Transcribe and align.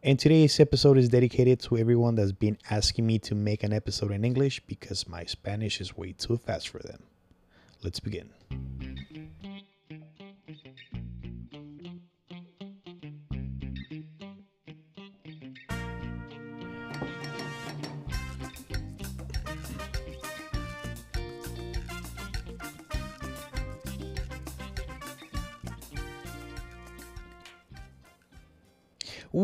And 0.00 0.16
today's 0.16 0.60
episode 0.60 0.96
is 0.96 1.08
dedicated 1.08 1.58
to 1.62 1.76
everyone 1.76 2.14
that's 2.14 2.30
been 2.30 2.56
asking 2.70 3.04
me 3.04 3.18
to 3.18 3.34
make 3.34 3.64
an 3.64 3.72
episode 3.72 4.12
in 4.12 4.24
English 4.24 4.60
because 4.68 5.08
my 5.08 5.24
Spanish 5.24 5.80
is 5.80 5.96
way 5.96 6.12
too 6.12 6.36
fast 6.36 6.68
for 6.68 6.78
them. 6.78 7.02
Let's 7.82 7.98
begin. 7.98 8.30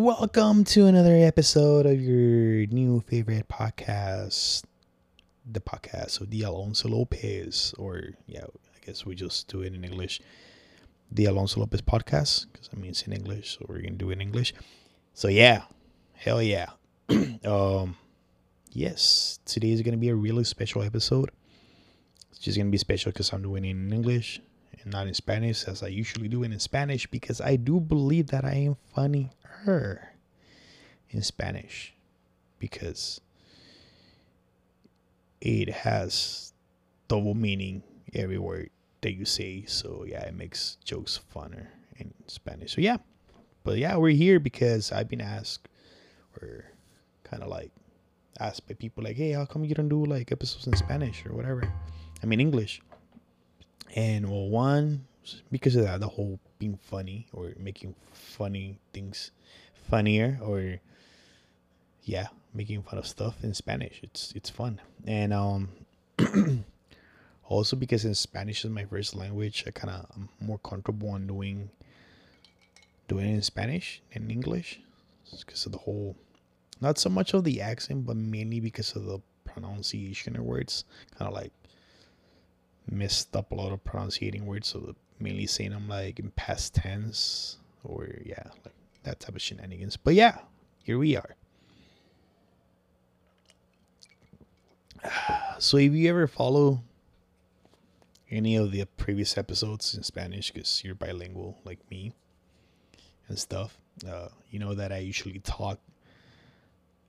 Welcome 0.05 0.65
to 0.65 0.85
another 0.85 1.17
episode 1.17 1.87
of 1.87 1.99
your 1.99 2.67
new 2.67 3.01
favorite 3.09 3.49
podcast, 3.49 4.65
the 5.51 5.61
podcast 5.61 6.21
of 6.21 6.29
the 6.29 6.43
Alonso 6.43 6.91
Lopez, 6.91 7.75
or 7.79 8.11
yeah, 8.27 8.45
I 8.45 8.85
guess 8.85 9.07
we 9.07 9.15
just 9.15 9.49
do 9.49 9.63
it 9.63 9.73
in 9.73 9.83
English, 9.83 10.21
the 11.11 11.25
Alonso 11.25 11.61
Lopez 11.61 11.81
podcast, 11.81 12.53
because 12.53 12.69
I 12.71 12.79
mean 12.79 12.91
it's 12.91 13.01
in 13.05 13.15
English, 13.15 13.57
so 13.57 13.65
we're 13.67 13.81
gonna 13.81 13.93
do 13.93 14.11
it 14.11 14.13
in 14.13 14.21
English. 14.21 14.53
So 15.15 15.29
yeah, 15.29 15.63
hell 16.13 16.43
yeah. 16.43 16.67
um, 17.47 17.97
yes, 18.73 19.39
today 19.47 19.71
is 19.71 19.81
gonna 19.81 19.97
be 19.97 20.11
a 20.11 20.15
really 20.15 20.45
special 20.45 20.83
episode. 20.83 21.31
It's 22.29 22.41
just 22.41 22.59
gonna 22.59 22.69
be 22.69 22.77
special 22.77 23.11
because 23.11 23.33
I'm 23.33 23.41
doing 23.41 23.65
it 23.65 23.71
in 23.71 23.91
English 23.91 24.43
and 24.83 24.93
not 24.93 25.07
in 25.07 25.15
Spanish 25.15 25.65
as 25.65 25.83
I 25.83 25.87
usually 25.89 26.29
do 26.29 26.43
it 26.43 26.53
in 26.53 26.59
Spanish 26.59 27.07
because 27.07 27.41
I 27.41 27.57
do 27.57 27.81
believe 27.81 28.27
that 28.27 28.45
I 28.45 28.53
am 28.53 28.77
funny 28.95 29.31
her 29.65 30.15
in 31.11 31.23
Spanish 31.23 31.95
because 32.59 33.21
it 35.41 35.69
has 35.69 36.53
double 37.09 37.35
meaning 37.35 37.83
every 38.15 38.39
word 38.39 38.71
that 39.03 39.13
you 39.13 39.25
say. 39.25 39.65
So 39.67 40.05
yeah, 40.09 40.25
it 40.25 40.35
makes 40.35 40.79
jokes 40.85 41.21
funner 41.35 41.67
in 41.97 42.13
Spanish. 42.27 42.75
So 42.75 42.81
yeah, 42.81 42.97
but 43.63 43.79
yeah, 43.79 43.97
we're 43.97 44.17
here 44.17 44.41
because 44.41 44.93
I've 44.93 45.09
been 45.09 45.21
asked 45.21 45.69
or 46.41 46.65
kind 47.23 47.43
of 47.43 47.49
like 47.49 47.71
asked 48.41 48.67
by 48.67 48.75
people 48.75 49.05
like, 49.05 49.17
hey, 49.17 49.33
how 49.33 49.45
come 49.45 49.65
you 49.65 49.75
don't 49.75 49.89
do 49.89 50.05
like 50.05 50.33
episodes 50.33 50.67
in 50.67 50.77
Spanish 50.77 51.25
or 51.27 51.35
whatever? 51.35 51.63
I 52.23 52.27
mean 52.27 52.41
English. 52.41 52.81
And 53.95 54.29
well, 54.29 54.49
one 54.49 55.07
because 55.51 55.77
of 55.77 55.85
that, 55.85 56.01
the 56.01 56.09
whole 56.09 56.41
being 56.65 56.79
funny 56.81 57.27
or 57.35 57.53
making 57.59 57.95
funny 58.13 58.79
things 58.95 59.31
funnier 59.91 60.39
or 60.43 60.81
yeah 62.05 62.29
making 62.55 62.83
fun 62.83 62.99
of 62.99 63.07
stuff 63.07 63.37
in 63.43 63.53
spanish. 63.53 64.01
It's 64.03 64.33
it's 64.35 64.49
fun. 64.49 64.81
And 65.07 65.35
um 65.35 65.69
also 67.45 67.77
because 67.77 68.07
in 68.07 68.15
spanish 68.15 68.65
is 68.65 68.71
my 68.71 68.87
first 68.87 69.15
language 69.15 69.65
i 69.67 69.71
kind 69.71 69.93
of 69.93 70.07
i'm 70.17 70.29
more 70.41 70.59
comfortable 70.59 71.11
on 71.11 71.27
doing 71.27 71.69
doing 73.09 73.27
it 73.27 73.35
in 73.35 73.43
spanish 73.43 74.01
than 74.13 74.31
english. 74.31 74.81
Because 75.45 75.67
of 75.67 75.73
the 75.73 75.79
whole 75.79 76.17
not 76.81 76.97
so 76.99 77.11
much 77.11 77.35
of 77.35 77.45
the 77.45 77.61
accent 77.61 78.07
but 78.07 78.17
mainly 78.17 78.61
because 78.61 78.97
of 78.97 79.05
the 79.05 79.21
pronunciation 79.45 80.37
of 80.37 80.45
words. 80.45 80.85
Kind 81.19 81.29
of 81.29 81.35
like 81.35 81.53
messed 82.91 83.37
up 83.37 83.53
a 83.53 83.55
lot 83.55 83.73
of 83.73 83.83
pronunciating 83.85 84.47
words 84.47 84.69
so 84.69 84.95
mainly 85.21 85.47
saying 85.47 85.71
them 85.71 85.89
like 85.89 86.19
in 86.19 86.31
past 86.33 86.75
tense 86.75 87.59
or 87.83 88.09
yeah 88.25 88.49
like 88.65 88.75
that 89.05 89.21
type 89.21 89.35
of 89.35 89.43
shenanigans. 89.43 89.97
But 89.97 90.15
yeah, 90.15 90.39
here 90.83 90.99
we 90.99 91.17
are. 91.17 91.37
So 95.61 95.77
if 95.77 95.93
you 95.93 96.11
ever 96.11 96.27
follow 96.27 96.83
any 98.29 98.57
of 98.57 98.73
the 98.73 98.85
previous 98.97 99.39
episodes 99.39 99.95
in 99.95 100.03
Spanish, 100.03 100.51
because 100.51 100.83
you're 100.85 100.97
bilingual 100.97 101.59
like 101.65 101.79
me 101.91 102.13
and 103.29 103.39
stuff, 103.39 103.79
uh, 104.07 104.29
you 104.51 104.59
know 104.59 104.75
that 104.75 104.93
I 104.93 104.99
usually 104.99 105.39
talk 105.39 105.79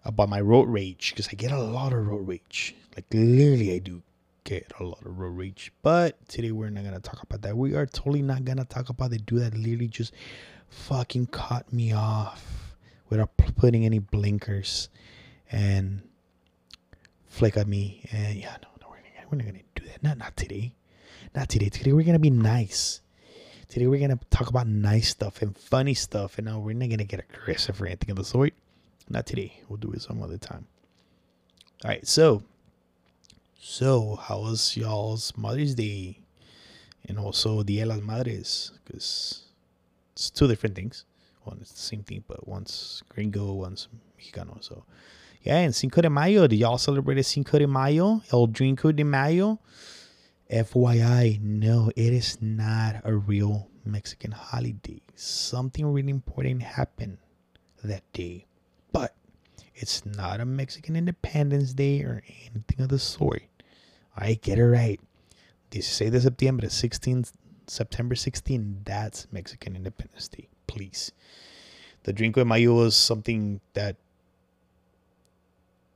about 0.06 0.30
my 0.30 0.40
road 0.40 0.70
rage 0.70 1.12
because 1.12 1.28
I 1.28 1.34
get 1.34 1.52
a 1.52 1.60
lot 1.60 1.92
of 1.92 2.06
road 2.06 2.28
rage. 2.28 2.76
Like 2.96 3.06
literally, 3.12 3.74
I 3.74 3.80
do 3.80 4.04
get 4.46 4.72
a 4.80 4.84
lot 4.84 5.06
of 5.06 5.20
rage. 5.20 5.74
But 5.82 6.26
today 6.30 6.52
we're 6.52 6.70
not 6.70 6.86
gonna 6.86 7.00
talk 7.00 7.22
about 7.24 7.42
that. 7.42 7.58
We 7.58 7.76
are 7.76 7.86
totally 7.86 8.22
not 8.22 8.46
gonna 8.46 8.64
talk 8.64 8.90
about 8.90 9.10
the 9.10 9.18
dude 9.18 9.42
that 9.42 9.56
literally 9.56 9.90
just 9.90 10.14
fucking 10.70 11.28
cut 11.28 11.72
me 11.74 11.92
off 11.92 12.76
without 13.10 13.36
putting 13.58 13.86
any 13.86 14.00
blinkers 14.00 14.90
and 15.52 16.02
flick 17.26 17.58
at 17.58 17.68
me. 17.68 18.08
And 18.12 18.38
yeah, 18.38 18.56
no, 18.62 18.70
no, 18.82 18.88
we're 18.90 18.98
not, 18.98 19.32
we're 19.32 19.38
not 19.38 19.48
gonna 19.48 19.64
do 19.76 19.86
that. 19.88 20.02
Not 20.02 20.18
not 20.18 20.38
today. 20.38 20.74
Not 21.36 21.50
today. 21.50 21.70
Today 21.70 21.92
we're 21.92 22.06
gonna 22.06 22.20
be 22.20 22.30
nice. 22.30 23.02
Today 23.68 23.88
we're 23.88 24.00
gonna 24.00 24.20
talk 24.30 24.48
about 24.48 24.68
nice 24.68 25.10
stuff 25.10 25.42
and 25.42 25.58
funny 25.58 25.96
stuff. 25.96 26.38
And 26.38 26.46
now 26.46 26.60
we're 26.60 26.74
not 26.74 26.90
gonna 26.90 27.04
get 27.04 27.20
aggressive 27.20 27.82
or 27.82 27.88
anything 27.88 28.12
of 28.12 28.18
the 28.18 28.24
sort. 28.24 28.54
Not 29.10 29.26
today. 29.26 29.60
We'll 29.68 29.78
do 29.78 29.92
it 29.92 30.04
some 30.04 30.22
other 30.22 30.38
time. 30.38 30.68
All 31.84 31.90
right. 31.90 32.08
So, 32.08 32.44
so 33.60 34.16
how 34.16 34.42
was 34.42 34.78
y'all's 34.78 35.36
Mother's 35.38 35.76
Day? 35.76 36.20
And 37.08 37.20
also 37.20 37.64
Dia 37.64 37.86
las 37.86 38.02
Madres, 38.02 38.72
because 38.84 39.44
it's 40.14 40.30
two 40.30 40.48
different 40.48 40.76
things. 40.76 41.06
One 41.44 41.60
it's 41.62 41.72
the 41.72 41.80
same 41.80 42.04
thing, 42.04 42.24
but 42.28 42.48
one's 42.48 43.04
gringo, 43.10 43.54
one's 43.54 43.88
Mexicano. 44.18 44.64
So 44.64 44.86
yeah, 45.46 45.60
and 45.60 45.76
Cinco 45.76 46.02
de 46.02 46.10
Mayo. 46.10 46.48
Did 46.48 46.58
y'all 46.58 46.80
celebrate 46.80 47.22
Cinco 47.24 47.60
de 47.60 47.68
Mayo? 47.68 48.24
El 48.34 48.48
Drinko 48.48 48.96
de 48.96 49.04
Mayo? 49.04 49.60
FYI, 50.50 51.40
no, 51.42 51.92
it 51.96 52.14
is 52.14 52.40
not 52.42 53.02
a 53.04 53.14
real 53.14 53.68
Mexican 53.84 54.32
holiday. 54.32 55.02
Something 55.16 55.86
really 55.92 56.12
important 56.12 56.64
happened 56.64 57.18
that 57.84 58.02
day. 58.14 58.46
It's 59.76 60.06
not 60.06 60.40
a 60.40 60.46
Mexican 60.46 60.96
Independence 60.96 61.74
Day 61.74 62.02
or 62.02 62.24
anything 62.28 62.82
of 62.82 62.90
the 62.90 63.00
sort. 63.00 63.44
I 64.16 64.36
get 64.36 64.58
it 64.58 64.66
right. 64.66 65.00
16 65.72 66.12
de 66.12 66.22
septiembre, 66.22 66.68
16th 66.70 67.34
September 67.68 68.16
16, 68.16 68.82
that's 68.86 69.28
Mexican 69.32 69.76
Independence 69.76 70.30
Day, 70.30 70.48
please. 70.68 71.12
The 72.04 72.14
Drinko 72.14 72.36
de 72.36 72.46
Mayo 72.46 72.76
was 72.76 72.96
something 72.96 73.60
that 73.74 73.98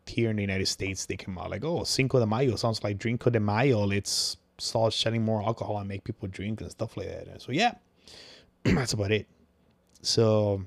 here 0.06 0.32
in 0.32 0.36
the 0.36 0.42
United 0.42 0.68
States 0.68 1.06
they 1.06 1.16
came 1.16 1.38
out 1.38 1.52
like, 1.52 1.64
oh, 1.64 1.84
Cinco 1.84 2.20
de 2.20 2.26
Mayo 2.26 2.56
sounds 2.56 2.84
like 2.84 2.98
Drinko 2.98 3.32
de 3.32 3.40
Mayo. 3.40 3.86
Let's 3.86 4.38
start 4.58 4.92
shedding 4.92 5.24
more 5.24 5.42
alcohol 5.42 5.78
and 5.78 5.88
make 5.88 6.04
people 6.04 6.28
drink 6.28 6.62
and 6.62 6.72
stuff 6.72 6.98
like 6.98 7.08
that. 7.08 7.28
And 7.28 7.42
so 7.42 7.52
yeah, 7.52 7.76
that's 8.64 8.94
about 8.94 9.12
it. 9.12 9.28
So, 10.02 10.64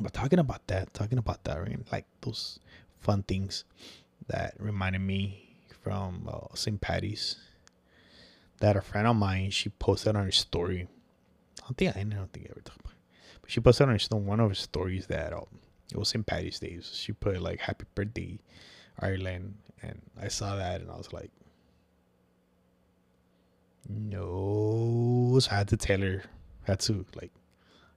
but 0.00 0.12
talking 0.12 0.38
about 0.38 0.66
that, 0.68 0.92
talking 0.94 1.18
about 1.18 1.44
that, 1.44 1.60
right? 1.60 1.78
like 1.92 2.06
those 2.20 2.58
fun 3.00 3.22
things 3.22 3.64
that 4.28 4.54
reminded 4.58 5.00
me 5.00 5.56
from 5.82 6.28
uh, 6.32 6.54
St. 6.54 6.80
Patty's 6.80 7.36
that 8.60 8.76
a 8.76 8.80
friend 8.80 9.06
of 9.06 9.16
mine 9.16 9.50
she 9.50 9.68
posted 9.70 10.16
on 10.16 10.24
her 10.24 10.30
story. 10.30 10.88
I 11.60 11.64
don't 11.64 11.76
think 11.76 11.96
I, 11.96 12.02
don't 12.02 12.32
think 12.32 12.46
I 12.46 12.50
ever 12.52 12.60
talked 12.60 12.80
about 12.80 12.92
it. 12.92 13.38
But 13.40 13.50
she 13.50 13.60
posted 13.60 13.88
on 13.88 13.98
her, 13.98 14.16
one 14.16 14.40
of 14.40 14.48
her 14.48 14.54
stories 14.54 15.06
that 15.08 15.32
um, 15.32 15.46
it 15.90 15.96
was 15.96 16.08
St. 16.08 16.24
Patty's 16.24 16.60
Day. 16.60 16.78
So 16.80 16.94
she 16.94 17.12
put 17.12 17.42
like 17.42 17.60
happy 17.60 17.84
birthday 17.94 18.38
Ireland 18.98 19.54
and 19.82 20.00
I 20.20 20.28
saw 20.28 20.56
that 20.56 20.80
and 20.80 20.90
I 20.90 20.96
was 20.96 21.12
like 21.12 21.30
no 23.88 25.38
so 25.40 25.50
I 25.50 25.56
had 25.56 25.68
to 25.68 25.76
tell 25.76 26.00
her 26.00 26.22
I 26.66 26.72
had 26.72 26.80
to 26.80 27.04
like 27.20 27.32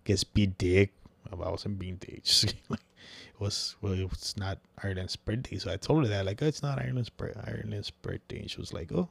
guess 0.04 0.24
be 0.24 0.48
dick 0.48 0.94
I 1.32 1.36
wasn't 1.36 1.80
being 1.80 1.96
dick 1.98 2.24
just 2.24 2.56
like 2.70 2.80
it 2.80 3.40
was 3.40 3.76
well 3.82 3.94
it's 3.94 4.38
not 4.38 4.60
Ireland's 4.84 5.16
birthday 5.16 5.58
so 5.58 5.72
I 5.72 5.78
told 5.78 6.04
her 6.04 6.10
that 6.10 6.26
like 6.26 6.42
oh, 6.42 6.48
it's 6.48 6.64
not 6.64 6.80
Ireland's 6.80 7.12
Ireland's 7.46 7.90
birthday 7.90 8.40
and 8.40 8.50
she 8.50 8.60
was 8.60 8.74
like 8.74 8.92
oh 8.92 9.10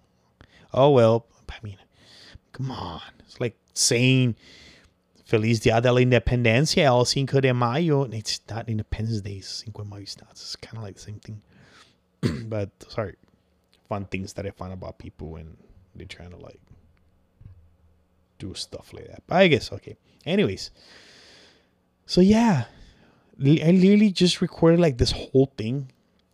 oh 0.73 0.91
well 0.91 1.27
I 1.51 1.57
mean, 1.63 1.79
come 2.53 2.71
on. 2.71 3.01
It's 3.21 3.41
like 3.41 3.57
saying 3.75 4.37
Feliz 5.25 5.61
Dia 5.61 5.81
de 5.81 5.93
la 5.93 6.01
Independencia 6.01 6.85
el 6.85 7.05
Cinco 7.05 7.41
de 7.41 7.53
Mayo. 7.53 8.05
It's 8.05 8.41
not 8.49 8.69
Independence 8.69 9.21
Day. 9.21 9.41
Cinco 9.41 9.83
de 9.83 9.89
Mayo. 9.89 10.03
It's 10.03 10.19
not. 10.19 10.31
It's 10.33 10.57
kind 10.57 10.79
of 10.79 10.83
like 10.83 10.95
the 10.97 11.01
same 11.01 11.21
thing. 11.21 11.43
but 12.49 12.71
sorry, 12.89 13.17
fun 13.89 14.07
things 14.07 14.33
that 14.35 14.47
I 14.47 14.51
find 14.51 14.73
about 14.73 14.99
people 14.99 15.31
when 15.31 15.57
they're 15.95 16.07
trying 16.07 16.31
to 16.31 16.39
like 16.39 16.61
do 18.39 18.55
stuff 18.55 18.93
like 18.93 19.09
that. 19.09 19.23
But 19.27 19.37
I 19.37 19.49
guess 19.49 19.73
okay. 19.73 19.97
Anyways, 20.27 20.71
so 22.07 22.21
yeah, 22.21 22.65
I 23.41 23.71
literally 23.71 24.11
just 24.11 24.41
recorded 24.41 24.81
like 24.81 24.99
this 24.99 25.13
whole 25.13 25.53
thing. 25.57 25.91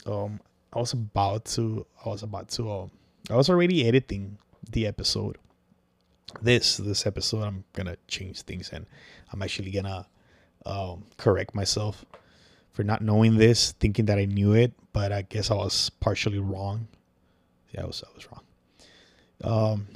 Um, 0.06 0.40
I 0.72 0.78
was 0.78 0.92
about 0.92 1.44
to. 1.46 1.86
I 2.04 2.08
was 2.08 2.22
about 2.22 2.48
to. 2.50 2.70
Um, 2.70 2.90
I 3.30 3.36
was 3.36 3.48
already 3.48 3.86
editing 3.86 4.38
the 4.70 4.86
episode. 4.86 5.38
This 6.42 6.76
this 6.76 7.06
episode, 7.06 7.42
I'm 7.42 7.64
gonna 7.72 7.96
change 8.06 8.42
things 8.42 8.70
and 8.72 8.86
I'm 9.32 9.42
actually 9.42 9.70
gonna 9.70 10.06
um, 10.66 11.04
correct 11.16 11.54
myself 11.54 12.04
for 12.72 12.84
not 12.84 13.02
knowing 13.02 13.36
this, 13.36 13.72
thinking 13.72 14.06
that 14.06 14.18
I 14.18 14.26
knew 14.26 14.52
it, 14.52 14.72
but 14.92 15.12
I 15.12 15.22
guess 15.22 15.50
I 15.50 15.54
was 15.54 15.90
partially 15.90 16.38
wrong. 16.38 16.86
Yeah, 17.72 17.82
I 17.82 17.86
was 17.86 18.04
I 18.06 18.14
was 18.14 18.28
wrong. 18.30 18.44
Um, 19.42 19.86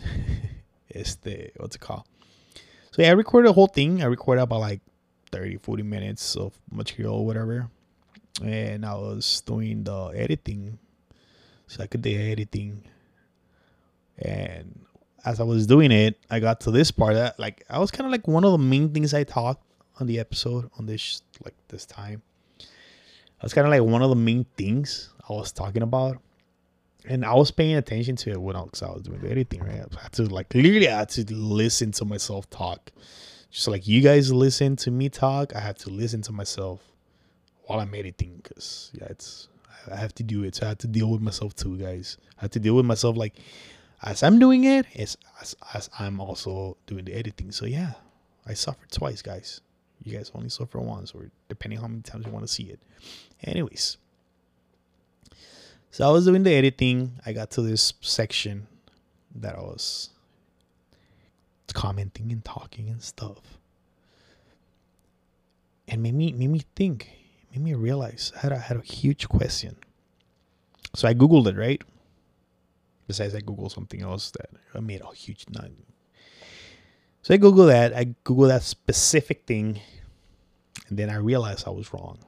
este, 0.95 1.53
what's 1.57 1.77
it 1.77 1.81
called? 1.81 2.05
So 2.91 3.03
yeah, 3.03 3.09
I 3.09 3.13
recorded 3.13 3.49
the 3.49 3.53
whole 3.53 3.67
thing. 3.67 4.03
I 4.03 4.07
recorded 4.07 4.43
about 4.43 4.61
like 4.61 4.81
30, 5.35 5.57
40 5.57 5.83
minutes 5.83 6.37
of 6.37 6.53
material 6.71 7.27
whatever. 7.27 7.69
And 8.43 8.87
I 8.87 8.95
was 8.95 9.43
doing 9.45 9.83
the 9.83 10.13
editing. 10.15 10.79
So 11.67 11.83
I 11.83 11.87
could 11.87 12.03
do 12.03 12.17
editing. 12.17 12.85
And 14.19 14.85
as 15.25 15.41
I 15.41 15.45
was 15.45 15.67
doing 15.67 15.91
it, 15.91 16.19
I 16.31 16.39
got 16.39 16.61
to 16.61 16.71
this 16.71 16.91
part 16.91 17.15
that 17.15 17.39
like 17.39 17.65
I 17.69 17.79
was 17.79 17.91
kind 17.91 18.07
of 18.07 18.13
like 18.13 18.29
one 18.29 18.45
of 18.45 18.53
the 18.53 18.59
main 18.59 18.93
things 18.93 19.13
I 19.13 19.25
talked 19.25 19.65
on 20.01 20.07
the 20.07 20.21
episode 20.21 20.71
on 20.79 20.87
this 20.87 21.23
like 21.45 21.55
this 21.69 21.85
time. 21.85 22.23
I 22.61 23.45
was 23.45 23.53
kind 23.53 23.67
of 23.67 23.73
like 23.73 23.83
one 23.83 24.03
of 24.03 24.11
the 24.11 24.17
main 24.17 24.47
things 24.57 25.11
I 25.29 25.33
was 25.33 25.51
talking 25.53 25.83
about, 25.83 26.19
and 27.09 27.25
I 27.25 27.35
was 27.35 27.51
paying 27.51 27.77
attention 27.77 28.17
to 28.17 28.31
it 28.31 28.41
when 28.41 28.57
I 28.57 28.61
was, 28.63 28.83
I 28.83 28.91
was 28.91 29.03
doing 29.03 29.21
the 29.21 29.31
editing. 29.31 29.63
Right, 29.63 29.83
I 29.99 30.03
had 30.03 30.13
to 30.13 30.25
like 30.25 30.55
literally 30.55 30.89
I 30.89 30.99
had 30.99 31.09
to 31.11 31.35
listen 31.35 31.91
to 31.93 32.05
myself 32.05 32.49
talk, 32.51 32.93
just 33.55 33.69
like 33.69 33.87
you 33.87 34.01
guys 34.01 34.33
listen 34.33 34.75
to 34.75 34.91
me 34.91 35.09
talk. 35.09 35.55
I 35.55 35.61
have 35.61 35.79
to 35.79 35.89
listen 35.89 36.23
to 36.23 36.33
myself 36.33 36.81
while 37.67 37.79
I'm 37.79 37.95
editing 37.95 38.41
because 38.43 38.91
yeah, 38.95 39.07
it's 39.09 39.47
I 39.89 39.95
have 39.95 40.13
to 40.17 40.25
do 40.25 40.43
it. 40.43 40.57
So 40.57 40.67
I 40.67 40.71
have 40.71 40.79
to 40.79 40.89
deal 40.89 41.09
with 41.09 41.21
myself 41.21 41.55
too, 41.55 41.79
guys. 41.79 42.17
I 42.37 42.41
have 42.41 42.51
to 42.51 42.59
deal 42.59 42.75
with 42.75 42.85
myself 42.85 43.17
like 43.17 43.35
as 44.03 44.25
I'm 44.25 44.41
doing 44.41 44.65
it, 44.65 44.87
as, 44.97 45.17
as, 45.41 45.55
as 45.73 45.89
I'm 46.01 46.19
also 46.19 46.77
doing 46.87 47.05
the 47.05 47.15
editing. 47.15 47.53
So 47.53 47.65
yeah, 47.65 47.93
I 48.45 48.55
suffered 48.55 48.91
twice, 48.91 49.23
guys. 49.23 49.61
You 50.03 50.17
guys 50.17 50.33
only 50.35 50.49
suffer 50.49 50.81
once, 50.81 51.13
or 51.13 51.31
depending 51.49 51.79
how 51.79 51.87
many 51.87 52.03
times 52.03 52.27
you 52.27 52.33
want 52.33 52.45
to 52.45 52.53
see 52.53 52.65
it. 52.65 52.81
Anyways, 53.45 53.99
so 55.93 56.09
I 56.09 56.11
was 56.11 56.25
doing 56.25 56.43
the 56.43 56.53
editing. 56.53 57.13
I 57.25 57.33
got 57.33 57.53
to 57.53 57.63
this 57.63 57.95
section 58.01 58.67
that 59.37 59.55
I 59.55 59.61
was 59.61 60.11
commenting 61.73 62.31
and 62.33 62.45
talking 62.45 62.89
and 62.89 63.03
stuff, 63.03 63.59
and 65.89 66.03
made 66.03 66.15
me 66.15 66.33
made 66.33 66.51
me 66.51 66.63
think, 66.77 67.11
made 67.53 67.63
me 67.63 67.75
realize 67.75 68.33
I 68.37 68.41
had 68.41 68.53
a, 68.53 68.59
had 68.59 68.77
a 68.77 68.83
huge 68.83 69.29
question. 69.29 69.77
So 70.95 71.09
I 71.09 71.15
googled 71.15 71.47
it, 71.49 71.57
right? 71.57 71.83
Besides, 73.07 73.35
I 73.35 73.41
Google 73.41 73.69
something 73.69 74.01
else 74.01 74.31
that 74.31 74.49
I 74.75 74.81
made 74.81 75.03
a 75.03 75.15
huge 75.15 75.47
nut. 75.51 75.71
So 77.23 77.35
I 77.35 77.37
Google 77.37 77.67
that. 77.67 77.95
I 77.95 78.15
Google 78.25 78.49
that 78.49 78.63
specific 78.63 79.45
thing, 79.47 79.81
and 80.89 80.99
then 80.99 81.11
I 81.11 81.17
realized 81.17 81.67
I 81.67 81.71
was 81.71 81.93
wrong 81.93 82.19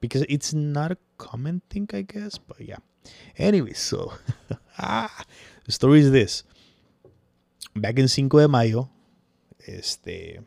because 0.00 0.22
it's 0.28 0.52
not 0.52 0.92
a 0.92 0.98
common 1.18 1.62
thing, 1.70 1.88
I 1.92 2.02
guess. 2.02 2.38
But 2.38 2.60
yeah. 2.60 2.78
Anyway, 3.36 3.72
so 3.74 4.12
the 4.78 5.72
story 5.72 6.00
is 6.00 6.10
this. 6.10 6.42
Back 7.76 7.98
in 7.98 8.08
Cinco 8.08 8.38
de 8.38 8.48
Mayo, 8.48 8.88
este, 9.66 10.38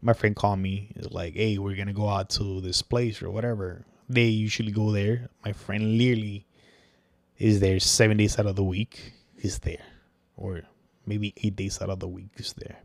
my 0.00 0.12
friend 0.12 0.36
called 0.36 0.60
me. 0.60 0.92
It's 0.94 1.10
like, 1.10 1.34
hey, 1.34 1.58
we're 1.58 1.76
gonna 1.76 1.92
go 1.92 2.08
out 2.08 2.30
to 2.30 2.60
this 2.60 2.82
place 2.82 3.22
or 3.22 3.30
whatever. 3.30 3.84
They 4.08 4.26
usually 4.26 4.70
go 4.72 4.92
there. 4.92 5.28
My 5.44 5.52
friend 5.52 5.98
literally 5.98 6.46
is 7.38 7.60
there 7.60 7.78
seven 7.80 8.16
days 8.16 8.38
out 8.38 8.46
of 8.46 8.56
the 8.56 8.64
week 8.64 9.12
is 9.38 9.58
there 9.60 9.84
or 10.36 10.62
maybe 11.04 11.34
eight 11.42 11.56
days 11.56 11.80
out 11.82 11.90
of 11.90 12.00
the 12.00 12.08
week 12.08 12.30
is 12.36 12.54
there 12.54 12.78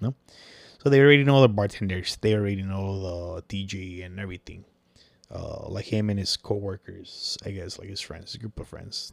no 0.00 0.14
so 0.82 0.88
they 0.88 1.00
already 1.00 1.24
know 1.24 1.40
the 1.40 1.48
bartenders 1.48 2.16
they 2.20 2.34
already 2.34 2.62
know 2.62 3.38
the 3.38 3.42
dj 3.42 4.04
and 4.04 4.20
everything 4.20 4.64
uh, 5.30 5.68
like 5.68 5.86
him 5.86 6.10
and 6.10 6.18
his 6.18 6.36
co-workers 6.36 7.36
i 7.44 7.50
guess 7.50 7.78
like 7.78 7.88
his 7.88 8.00
friends 8.00 8.32
his 8.32 8.36
group 8.36 8.58
of 8.60 8.68
friends 8.68 9.12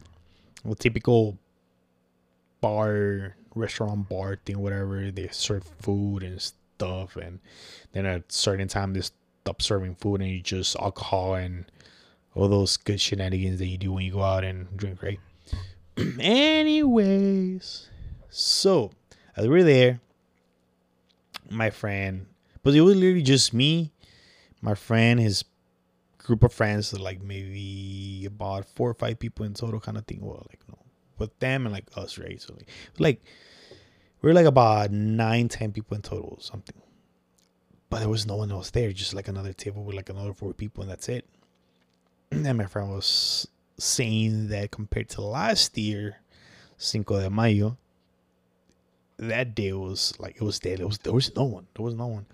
well 0.63 0.75
typical 0.75 1.37
bar 2.61 3.35
restaurant 3.55 4.07
bar 4.07 4.37
thing 4.45 4.59
whatever 4.59 5.11
they 5.11 5.27
serve 5.31 5.63
food 5.81 6.23
and 6.23 6.41
stuff 6.41 7.15
and 7.15 7.39
then 7.93 8.05
at 8.05 8.19
a 8.21 8.23
certain 8.29 8.67
time 8.67 8.93
they 8.93 9.01
stop 9.01 9.61
serving 9.61 9.95
food 9.95 10.21
and 10.21 10.29
you 10.29 10.41
just 10.41 10.75
alcohol 10.77 11.35
and 11.35 11.65
all 12.35 12.47
those 12.47 12.77
good 12.77 13.01
shenanigans 13.01 13.59
that 13.59 13.67
you 13.67 13.77
do 13.77 13.91
when 13.91 14.05
you 14.05 14.11
go 14.11 14.21
out 14.21 14.43
and 14.43 14.67
drink, 14.77 15.01
right? 15.01 15.19
Anyways, 16.19 17.89
so 18.29 18.91
as 19.35 19.43
we 19.43 19.49
were 19.49 19.63
there, 19.63 19.99
my 21.49 21.69
friend, 21.69 22.27
but 22.63 22.73
it 22.75 22.81
was 22.81 22.95
literally 22.95 23.23
just 23.23 23.53
me, 23.53 23.91
my 24.61 24.75
friend, 24.75 25.19
his 25.19 25.43
group 26.17 26.43
of 26.43 26.53
friends, 26.53 26.97
like 26.97 27.21
maybe 27.21 28.25
about 28.25 28.65
four 28.65 28.89
or 28.89 28.93
five 28.93 29.19
people 29.19 29.45
in 29.45 29.53
total, 29.53 29.79
kind 29.79 29.97
of 29.97 30.05
thing. 30.05 30.19
Well, 30.21 30.45
like 30.49 30.59
with 31.19 31.37
them 31.39 31.65
and 31.65 31.73
like 31.73 31.85
us, 31.95 32.17
right? 32.17 32.41
So 32.41 32.53
like, 32.53 32.69
like 32.97 33.21
we 34.21 34.29
are 34.29 34.33
like 34.33 34.45
about 34.45 34.91
nine, 34.91 35.49
ten 35.49 35.71
people 35.71 35.95
in 35.95 36.01
total, 36.01 36.35
or 36.37 36.41
something. 36.41 36.75
But 37.89 37.99
there 37.99 38.09
was 38.09 38.27
no 38.27 38.35
one 38.35 38.51
else 38.51 38.69
there, 38.69 38.91
just 38.91 39.13
like 39.13 39.27
another 39.27 39.53
table 39.53 39.83
with 39.83 39.95
like 39.95 40.09
another 40.09 40.33
four 40.33 40.53
people, 40.53 40.83
and 40.83 40.91
that's 40.91 41.09
it 41.09 41.25
and 42.31 42.57
my 42.57 42.65
friend 42.65 42.89
was 42.91 43.47
saying 43.77 44.49
that 44.49 44.71
compared 44.71 45.09
to 45.09 45.21
last 45.21 45.77
year, 45.77 46.17
Cinco 46.77 47.19
de 47.19 47.29
Mayo, 47.29 47.77
that 49.17 49.55
day 49.55 49.73
was 49.73 50.13
like 50.19 50.35
it 50.35 50.43
was 50.43 50.59
dead. 50.59 50.79
It 50.79 50.85
was 50.85 50.99
there 50.99 51.13
was 51.13 51.35
no 51.35 51.43
one. 51.43 51.67
There 51.75 51.83
was 51.83 51.95
no 51.95 52.07
one. 52.07 52.25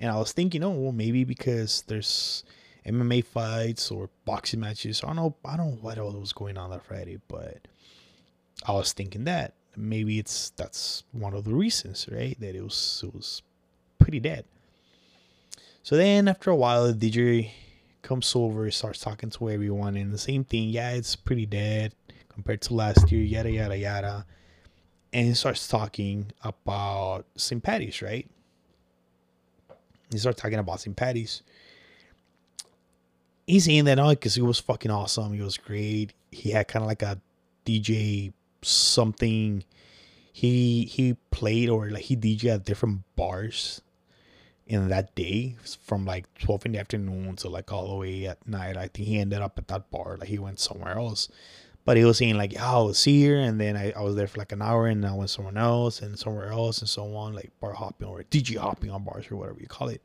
And 0.00 0.10
I 0.10 0.18
was 0.18 0.32
thinking, 0.32 0.62
oh 0.62 0.70
well, 0.70 0.92
maybe 0.92 1.24
because 1.24 1.82
there's 1.86 2.44
MMA 2.86 3.24
fights 3.24 3.90
or 3.90 4.10
boxing 4.24 4.60
matches. 4.60 5.02
I 5.02 5.08
don't 5.08 5.16
know. 5.16 5.36
I 5.44 5.56
don't 5.56 5.70
know 5.70 5.78
what 5.80 5.98
else 5.98 6.14
was 6.14 6.32
going 6.32 6.58
on 6.58 6.70
that 6.70 6.84
Friday, 6.84 7.18
but 7.26 7.66
I 8.66 8.72
was 8.72 8.92
thinking 8.92 9.24
that 9.24 9.54
maybe 9.76 10.18
it's 10.18 10.50
that's 10.50 11.04
one 11.12 11.34
of 11.34 11.44
the 11.44 11.54
reasons, 11.54 12.08
right? 12.10 12.38
That 12.40 12.54
it 12.54 12.62
was 12.62 13.02
it 13.06 13.14
was 13.14 13.42
pretty 13.98 14.20
dead. 14.20 14.44
So 15.82 15.96
then 15.96 16.28
after 16.28 16.50
a 16.50 16.56
while, 16.56 16.92
the 16.92 17.10
DJ 17.10 17.50
comes 18.02 18.34
over, 18.34 18.70
starts 18.70 19.00
talking 19.00 19.30
to 19.30 19.50
everyone, 19.50 19.96
and 19.96 20.12
the 20.12 20.18
same 20.18 20.44
thing. 20.44 20.68
Yeah, 20.70 20.90
it's 20.90 21.16
pretty 21.16 21.46
dead 21.46 21.94
compared 22.28 22.60
to 22.62 22.74
last 22.74 23.10
year. 23.10 23.22
Yada 23.22 23.50
yada 23.50 23.76
yada, 23.76 24.26
and 25.12 25.28
he 25.28 25.34
starts 25.34 25.66
talking 25.68 26.32
about 26.42 27.26
St. 27.36 27.62
Patty's, 27.62 28.02
right? 28.02 28.28
He 30.10 30.18
starts 30.18 30.40
talking 30.40 30.58
about 30.58 30.80
St. 30.80 30.96
Patty's. 30.96 31.42
He's 33.46 33.64
saying 33.64 33.84
that 33.84 33.98
oh, 33.98 34.10
because 34.10 34.36
it 34.36 34.42
was 34.42 34.58
fucking 34.58 34.90
awesome. 34.90 35.32
It 35.32 35.42
was 35.42 35.56
great. 35.56 36.12
He 36.30 36.50
had 36.50 36.68
kind 36.68 36.82
of 36.82 36.88
like 36.88 37.02
a 37.02 37.18
DJ 37.64 38.32
something. 38.62 39.64
He 40.32 40.84
he 40.84 41.14
played 41.30 41.68
or 41.68 41.90
like 41.90 42.04
he 42.04 42.16
DJ 42.16 42.54
at 42.54 42.64
different 42.64 43.02
bars 43.16 43.80
in 44.68 44.88
that 44.88 45.14
day 45.14 45.56
from 45.82 46.04
like 46.04 46.26
12 46.40 46.66
in 46.66 46.72
the 46.72 46.78
afternoon 46.78 47.36
to 47.36 47.48
like 47.48 47.72
all 47.72 47.88
the 47.88 47.96
way 47.96 48.26
at 48.26 48.46
night. 48.46 48.76
I 48.76 48.88
think 48.88 49.08
he 49.08 49.18
ended 49.18 49.40
up 49.40 49.58
at 49.58 49.68
that 49.68 49.90
bar, 49.90 50.16
like 50.18 50.28
he 50.28 50.38
went 50.38 50.60
somewhere 50.60 50.98
else. 50.98 51.28
But 51.86 51.96
he 51.96 52.04
was 52.04 52.18
saying 52.18 52.36
like, 52.36 52.52
yeah, 52.52 52.70
I 52.70 52.82
was 52.82 53.02
here 53.02 53.38
and 53.38 53.58
then 53.58 53.74
I, 53.74 53.92
I 53.92 54.02
was 54.02 54.14
there 54.14 54.26
for 54.26 54.38
like 54.38 54.52
an 54.52 54.60
hour 54.60 54.86
and 54.86 55.06
I 55.06 55.14
went 55.14 55.30
somewhere 55.30 55.56
else 55.56 56.02
and 56.02 56.18
somewhere 56.18 56.52
else 56.52 56.80
and 56.80 56.88
so 56.88 57.16
on, 57.16 57.34
like 57.34 57.50
bar 57.60 57.72
hopping 57.72 58.06
or 58.06 58.22
DJ 58.24 58.58
hopping 58.58 58.90
on 58.90 59.04
bars 59.04 59.30
or 59.30 59.36
whatever 59.36 59.58
you 59.58 59.68
call 59.68 59.88
it. 59.88 60.02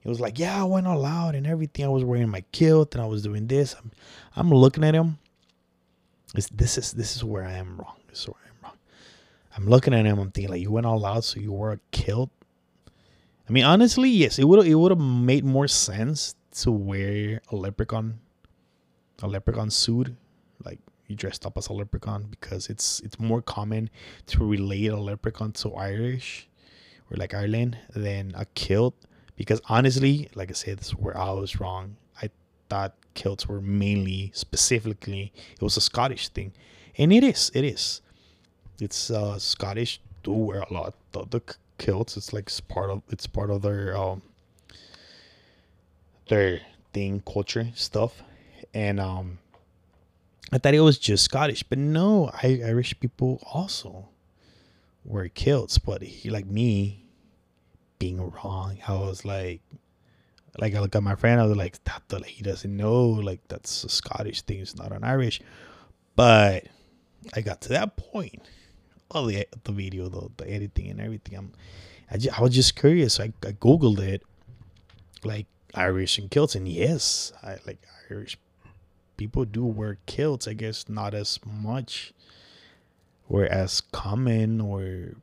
He 0.00 0.08
was 0.08 0.20
like, 0.20 0.38
yeah, 0.38 0.60
I 0.60 0.64
went 0.64 0.86
all 0.86 1.04
out 1.04 1.34
and 1.34 1.44
everything. 1.44 1.84
I 1.84 1.88
was 1.88 2.04
wearing 2.04 2.28
my 2.28 2.44
kilt 2.52 2.94
and 2.94 3.02
I 3.02 3.06
was 3.06 3.22
doing 3.24 3.48
this. 3.48 3.74
I'm, 3.74 3.90
I'm 4.36 4.50
looking 4.50 4.84
at 4.84 4.94
him. 4.94 5.18
It's, 6.34 6.48
this 6.48 6.78
is 6.78 6.92
this 6.92 7.16
is 7.16 7.24
where 7.24 7.44
I 7.44 7.52
am 7.52 7.78
wrong. 7.78 7.96
This 8.08 8.20
is 8.20 8.26
where 8.26 8.42
I 8.44 8.48
am 8.48 8.56
wrong. 8.62 8.78
I'm 9.56 9.66
looking 9.66 9.94
at 9.94 10.04
him. 10.04 10.18
I'm 10.18 10.30
thinking 10.30 10.50
like, 10.50 10.62
you 10.62 10.70
went 10.70 10.86
all 10.86 11.04
out, 11.04 11.24
so 11.24 11.40
you 11.40 11.52
wore 11.52 11.72
a 11.72 11.80
kilt 11.90 12.30
I 13.48 13.52
mean, 13.52 13.64
honestly, 13.64 14.10
yes, 14.10 14.38
it 14.38 14.44
would 14.44 14.66
it 14.66 14.74
would 14.74 14.92
have 14.92 15.00
made 15.00 15.44
more 15.44 15.68
sense 15.68 16.34
to 16.60 16.70
wear 16.70 17.40
a 17.50 17.56
leprechaun, 17.56 18.20
a 19.22 19.26
leprechaun 19.26 19.70
suit, 19.70 20.14
like 20.64 20.80
you 21.06 21.16
dressed 21.16 21.46
up 21.46 21.56
as 21.56 21.68
a 21.68 21.72
leprechaun, 21.72 22.26
because 22.28 22.68
it's 22.68 23.00
it's 23.00 23.18
more 23.18 23.40
common 23.40 23.88
to 24.26 24.44
relate 24.44 24.88
a 24.88 25.00
leprechaun 25.00 25.52
to 25.52 25.74
Irish 25.74 26.46
or 27.10 27.16
like 27.16 27.32
Ireland 27.32 27.78
than 27.96 28.32
a 28.36 28.44
kilt. 28.54 28.94
Because 29.34 29.62
honestly, 29.66 30.28
like 30.34 30.50
I 30.50 30.54
said, 30.54 30.78
this 30.78 30.88
is 30.88 30.96
where 30.96 31.16
I 31.16 31.30
was 31.30 31.58
wrong. 31.58 31.96
Thought 32.68 32.94
kilts 33.14 33.48
were 33.48 33.60
mainly, 33.60 34.30
specifically, 34.34 35.32
it 35.54 35.62
was 35.62 35.76
a 35.76 35.80
Scottish 35.80 36.28
thing, 36.28 36.52
and 36.96 37.12
it 37.12 37.24
is. 37.24 37.50
It 37.54 37.64
is. 37.64 38.00
It's 38.80 39.10
uh, 39.10 39.38
Scottish 39.38 40.00
do 40.22 40.32
wear 40.32 40.60
a 40.60 40.72
lot. 40.72 40.94
The, 41.12 41.24
the 41.24 41.42
kilts. 41.78 42.16
It's 42.16 42.32
like 42.32 42.44
it's 42.44 42.60
part 42.60 42.90
of 42.90 43.02
it's 43.08 43.26
part 43.26 43.50
of 43.50 43.62
their 43.62 43.96
um 43.96 44.22
their 46.28 46.60
thing, 46.92 47.22
culture 47.26 47.68
stuff, 47.74 48.22
and 48.74 49.00
um 49.00 49.38
I 50.50 50.58
thought 50.58 50.74
it 50.74 50.80
was 50.80 50.98
just 50.98 51.24
Scottish, 51.24 51.62
but 51.62 51.78
no, 51.78 52.30
I, 52.42 52.62
Irish 52.64 52.98
people 53.00 53.42
also 53.52 54.08
wear 55.04 55.28
kilts. 55.28 55.76
But 55.76 56.02
he, 56.02 56.30
like 56.30 56.46
me, 56.46 57.04
being 57.98 58.30
wrong, 58.30 58.78
I 58.86 58.94
was 58.94 59.26
like, 59.26 59.60
like 60.58 60.74
I 60.74 60.80
look 60.80 60.96
at 60.96 61.02
my 61.02 61.14
friend, 61.14 61.40
I 61.40 61.46
was 61.46 61.56
like, 61.56 61.82
that 61.84 62.02
like 62.10 62.26
he 62.26 62.42
doesn't 62.42 62.76
know, 62.76 63.06
like 63.06 63.40
that's 63.48 63.84
a 63.84 63.88
Scottish 63.88 64.42
thing, 64.42 64.60
it's 64.60 64.76
not 64.76 64.92
an 64.92 65.04
Irish. 65.04 65.40
But 66.16 66.66
I 67.34 67.40
got 67.42 67.60
to 67.62 67.68
that 67.70 67.96
point, 67.96 68.42
all 69.10 69.26
the 69.26 69.46
the 69.64 69.72
video, 69.72 70.08
the, 70.08 70.28
the 70.36 70.50
editing 70.50 70.90
and 70.90 71.00
everything. 71.00 71.38
I'm, 71.38 71.52
I, 72.10 72.16
just, 72.16 72.38
I 72.38 72.42
was 72.42 72.54
just 72.54 72.74
curious. 72.74 73.20
I, 73.20 73.32
I 73.46 73.52
googled 73.52 74.00
it, 74.00 74.22
like 75.24 75.46
Irish 75.74 76.18
and 76.18 76.30
kilts, 76.30 76.54
and 76.54 76.66
yes, 76.66 77.32
I 77.42 77.58
like 77.66 77.78
Irish 78.10 78.38
people 79.16 79.44
do 79.44 79.64
wear 79.64 79.98
kilts. 80.06 80.48
I 80.48 80.54
guess 80.54 80.88
not 80.88 81.14
as 81.14 81.38
much, 81.46 82.12
or 83.28 83.44
as 83.44 83.80
common, 83.80 84.60
or 84.60 85.14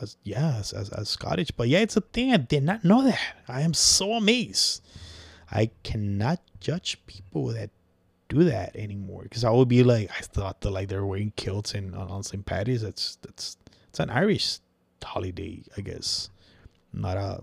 as 0.00 0.16
yeah, 0.24 0.56
as, 0.58 0.72
as, 0.72 0.90
as 0.90 1.08
Scottish. 1.08 1.50
But 1.50 1.68
yeah, 1.68 1.80
it's 1.80 1.96
a 1.96 2.00
thing. 2.00 2.32
I 2.32 2.38
did 2.38 2.62
not 2.62 2.84
know 2.84 3.02
that. 3.04 3.20
I 3.48 3.62
am 3.62 3.74
so 3.74 4.12
amazed. 4.12 4.82
I 5.50 5.70
cannot 5.82 6.40
judge 6.60 6.98
people 7.06 7.46
that 7.48 7.70
do 8.28 8.44
that 8.44 8.74
anymore 8.74 9.22
because 9.24 9.44
I 9.44 9.50
would 9.50 9.68
be 9.68 9.82
like, 9.82 10.10
I 10.10 10.20
thought 10.22 10.60
that 10.62 10.70
like 10.70 10.88
they're 10.88 11.04
wearing 11.04 11.32
kilts 11.36 11.74
and 11.74 11.94
on, 11.94 12.08
on 12.08 12.22
St. 12.22 12.44
Patty's. 12.44 12.82
That's 12.82 13.16
that's 13.22 13.56
it's 13.88 14.00
an 14.00 14.10
Irish 14.10 14.58
holiday, 15.02 15.62
I 15.76 15.82
guess, 15.82 16.30
not 16.92 17.16
a 17.16 17.42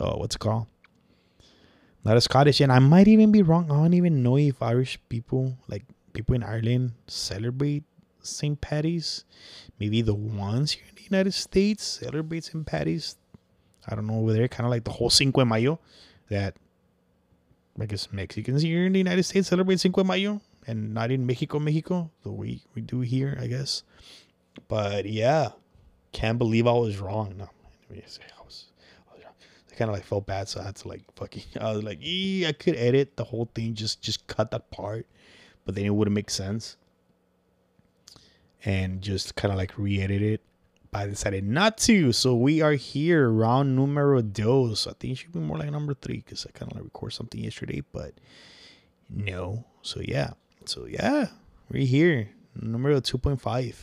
oh 0.00 0.16
what's 0.16 0.36
it 0.36 0.40
called? 0.40 0.66
Not 2.04 2.16
a 2.16 2.20
Scottish, 2.20 2.60
and 2.60 2.70
I 2.70 2.80
might 2.80 3.08
even 3.08 3.32
be 3.32 3.42
wrong. 3.42 3.70
I 3.70 3.76
don't 3.76 3.94
even 3.94 4.22
know 4.22 4.36
if 4.36 4.62
Irish 4.62 4.98
people 5.08 5.56
like 5.68 5.84
people 6.12 6.34
in 6.34 6.42
Ireland 6.42 6.92
celebrate 7.06 7.84
St. 8.26 8.60
Patty's. 8.60 9.24
Maybe 9.78 10.02
the 10.02 10.14
ones 10.14 10.72
here 10.72 10.84
in 10.88 10.94
the 10.94 11.02
United 11.02 11.32
States 11.32 11.84
celebrate 11.84 12.44
St. 12.44 12.64
Patty's. 12.66 13.16
I 13.86 13.94
don't 13.94 14.06
know 14.06 14.20
over 14.20 14.32
there, 14.32 14.48
kind 14.48 14.66
of 14.66 14.70
like 14.70 14.84
the 14.84 14.90
whole 14.90 15.10
Cinco 15.10 15.40
de 15.40 15.44
Mayo 15.44 15.78
that 16.30 16.54
I 17.78 17.86
guess 17.86 18.12
Mexicans 18.12 18.62
here 18.62 18.86
in 18.86 18.92
the 18.92 18.98
United 18.98 19.24
States 19.24 19.48
celebrate 19.48 19.80
Cinco 19.80 20.02
de 20.02 20.08
Mayo 20.08 20.40
and 20.66 20.94
not 20.94 21.10
in 21.10 21.26
Mexico, 21.26 21.58
Mexico, 21.58 22.10
the 22.22 22.30
way 22.30 22.60
we 22.74 22.82
do 22.82 23.00
here, 23.00 23.36
I 23.40 23.46
guess. 23.46 23.82
But 24.68 25.06
yeah, 25.06 25.50
can't 26.12 26.38
believe 26.38 26.66
I 26.66 26.72
was 26.72 26.98
wrong. 26.98 27.34
No, 27.36 27.48
anyways, 27.90 28.18
I 28.22 28.44
was, 28.44 28.66
I, 29.10 29.16
was 29.16 29.24
I 29.70 29.74
kind 29.74 29.90
of 29.90 29.96
like 29.96 30.04
felt 30.04 30.26
bad, 30.26 30.48
so 30.48 30.60
I 30.60 30.64
had 30.64 30.76
to 30.76 30.88
like 30.88 31.02
fucking. 31.16 31.42
I 31.60 31.72
was 31.72 31.82
like, 31.82 31.98
I 32.00 32.54
could 32.58 32.76
edit 32.76 33.16
the 33.16 33.24
whole 33.24 33.50
thing, 33.54 33.74
just 33.74 34.00
just 34.00 34.26
cut 34.26 34.50
that 34.52 34.70
part, 34.70 35.06
but 35.64 35.74
then 35.74 35.84
it 35.84 35.90
wouldn't 35.90 36.14
make 36.14 36.30
sense, 36.30 36.76
and 38.64 39.02
just 39.02 39.34
kind 39.34 39.52
of 39.52 39.58
like 39.58 39.76
re-edit 39.76 40.22
it 40.22 40.40
but 40.94 41.00
I 41.00 41.06
decided 41.08 41.42
not 41.42 41.76
to. 41.78 42.12
So 42.12 42.36
we 42.36 42.62
are 42.62 42.74
here, 42.74 43.28
round 43.28 43.74
numero 43.74 44.22
dos. 44.22 44.86
I 44.86 44.92
think 44.92 45.14
it 45.14 45.16
should 45.16 45.32
be 45.32 45.40
more 45.40 45.58
like 45.58 45.72
number 45.72 45.92
three 45.92 46.18
because 46.18 46.46
I 46.46 46.56
kind 46.56 46.70
of 46.70 46.76
like 46.76 46.84
record 46.84 47.12
something 47.12 47.42
yesterday, 47.42 47.82
but 47.92 48.14
no. 49.10 49.64
So 49.82 50.00
yeah. 50.00 50.34
So 50.66 50.86
yeah, 50.86 51.26
we're 51.68 51.84
here, 51.84 52.30
numero 52.54 53.00
2.5. 53.00 53.74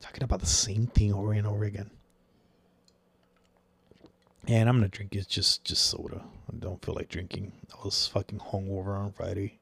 Talking 0.00 0.24
about 0.24 0.40
the 0.40 0.46
same 0.46 0.88
thing 0.88 1.14
over 1.14 1.32
and 1.32 1.46
over 1.46 1.62
again. 1.62 1.90
And 4.48 4.68
I'm 4.68 4.78
gonna 4.78 4.88
drink 4.88 5.14
it 5.14 5.28
just 5.28 5.64
just 5.64 5.84
soda. 5.84 6.24
I 6.52 6.56
don't 6.58 6.84
feel 6.84 6.96
like 6.96 7.08
drinking. 7.08 7.52
I 7.72 7.84
was 7.84 8.08
fucking 8.08 8.40
hungover 8.40 8.98
on 8.98 9.12
Friday. 9.12 9.60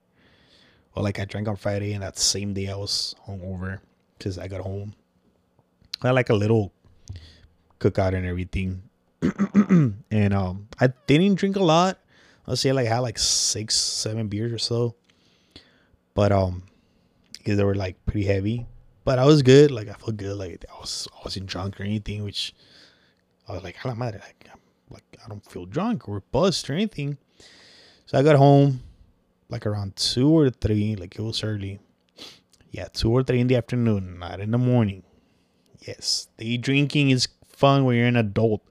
Well, 0.94 1.04
like 1.04 1.20
I 1.20 1.26
drank 1.26 1.46
on 1.46 1.56
Friday, 1.56 1.92
and 1.92 2.02
that 2.02 2.18
same 2.18 2.54
day 2.54 2.68
I 2.68 2.76
was 2.76 3.14
hungover 3.28 3.80
because 4.20 4.38
I 4.38 4.48
got 4.48 4.60
home 4.60 4.94
I 6.02 6.08
had 6.08 6.12
like 6.12 6.30
a 6.30 6.34
little 6.34 6.72
cookout 7.78 8.14
and 8.14 8.26
everything. 8.26 8.82
and 10.10 10.34
um 10.34 10.68
I 10.78 10.88
didn't 11.06 11.34
drink 11.34 11.56
a 11.56 11.62
lot. 11.62 11.98
I'll 12.46 12.56
say 12.56 12.72
like 12.72 12.86
I 12.86 12.94
had 12.94 13.00
like 13.00 13.18
six, 13.18 13.76
seven 13.76 14.28
beers 14.28 14.52
or 14.52 14.58
so. 14.58 14.94
But 16.14 16.32
um 16.32 16.62
because 17.32 17.56
they 17.56 17.64
were 17.64 17.74
like 17.74 18.04
pretty 18.06 18.24
heavy. 18.24 18.66
But 19.04 19.18
I 19.18 19.24
was 19.24 19.42
good. 19.42 19.70
Like 19.70 19.88
I 19.88 19.94
felt 19.94 20.16
good. 20.16 20.36
Like 20.36 20.64
I 20.70 20.80
was 20.80 21.08
I 21.14 21.20
wasn't 21.24 21.46
drunk 21.46 21.80
or 21.80 21.84
anything, 21.84 22.24
which 22.24 22.54
I 23.48 23.52
was 23.52 23.62
like, 23.62 23.76
I 23.84 23.88
like, 23.92 24.48
like 24.90 25.16
I 25.24 25.28
don't 25.28 25.44
feel 25.44 25.66
drunk 25.66 26.08
or 26.08 26.22
buzzed 26.32 26.70
or 26.70 26.74
anything. 26.74 27.18
So 28.06 28.18
I 28.18 28.22
got 28.22 28.36
home 28.36 28.82
like 29.50 29.66
around 29.66 29.96
two 29.96 30.30
or 30.30 30.48
three, 30.50 30.96
like 30.96 31.16
it 31.16 31.22
was 31.22 31.42
early. 31.42 31.78
Yeah, 32.70 32.88
two 32.92 33.10
or 33.10 33.22
three 33.22 33.40
in 33.40 33.48
the 33.48 33.56
afternoon, 33.56 34.18
not 34.18 34.40
in 34.40 34.52
the 34.52 34.58
morning. 34.58 35.02
Yes, 35.80 36.28
day 36.36 36.56
drinking 36.56 37.10
is 37.10 37.28
fun 37.46 37.84
when 37.84 37.96
you're 37.96 38.06
an 38.06 38.16
adult 38.16 38.62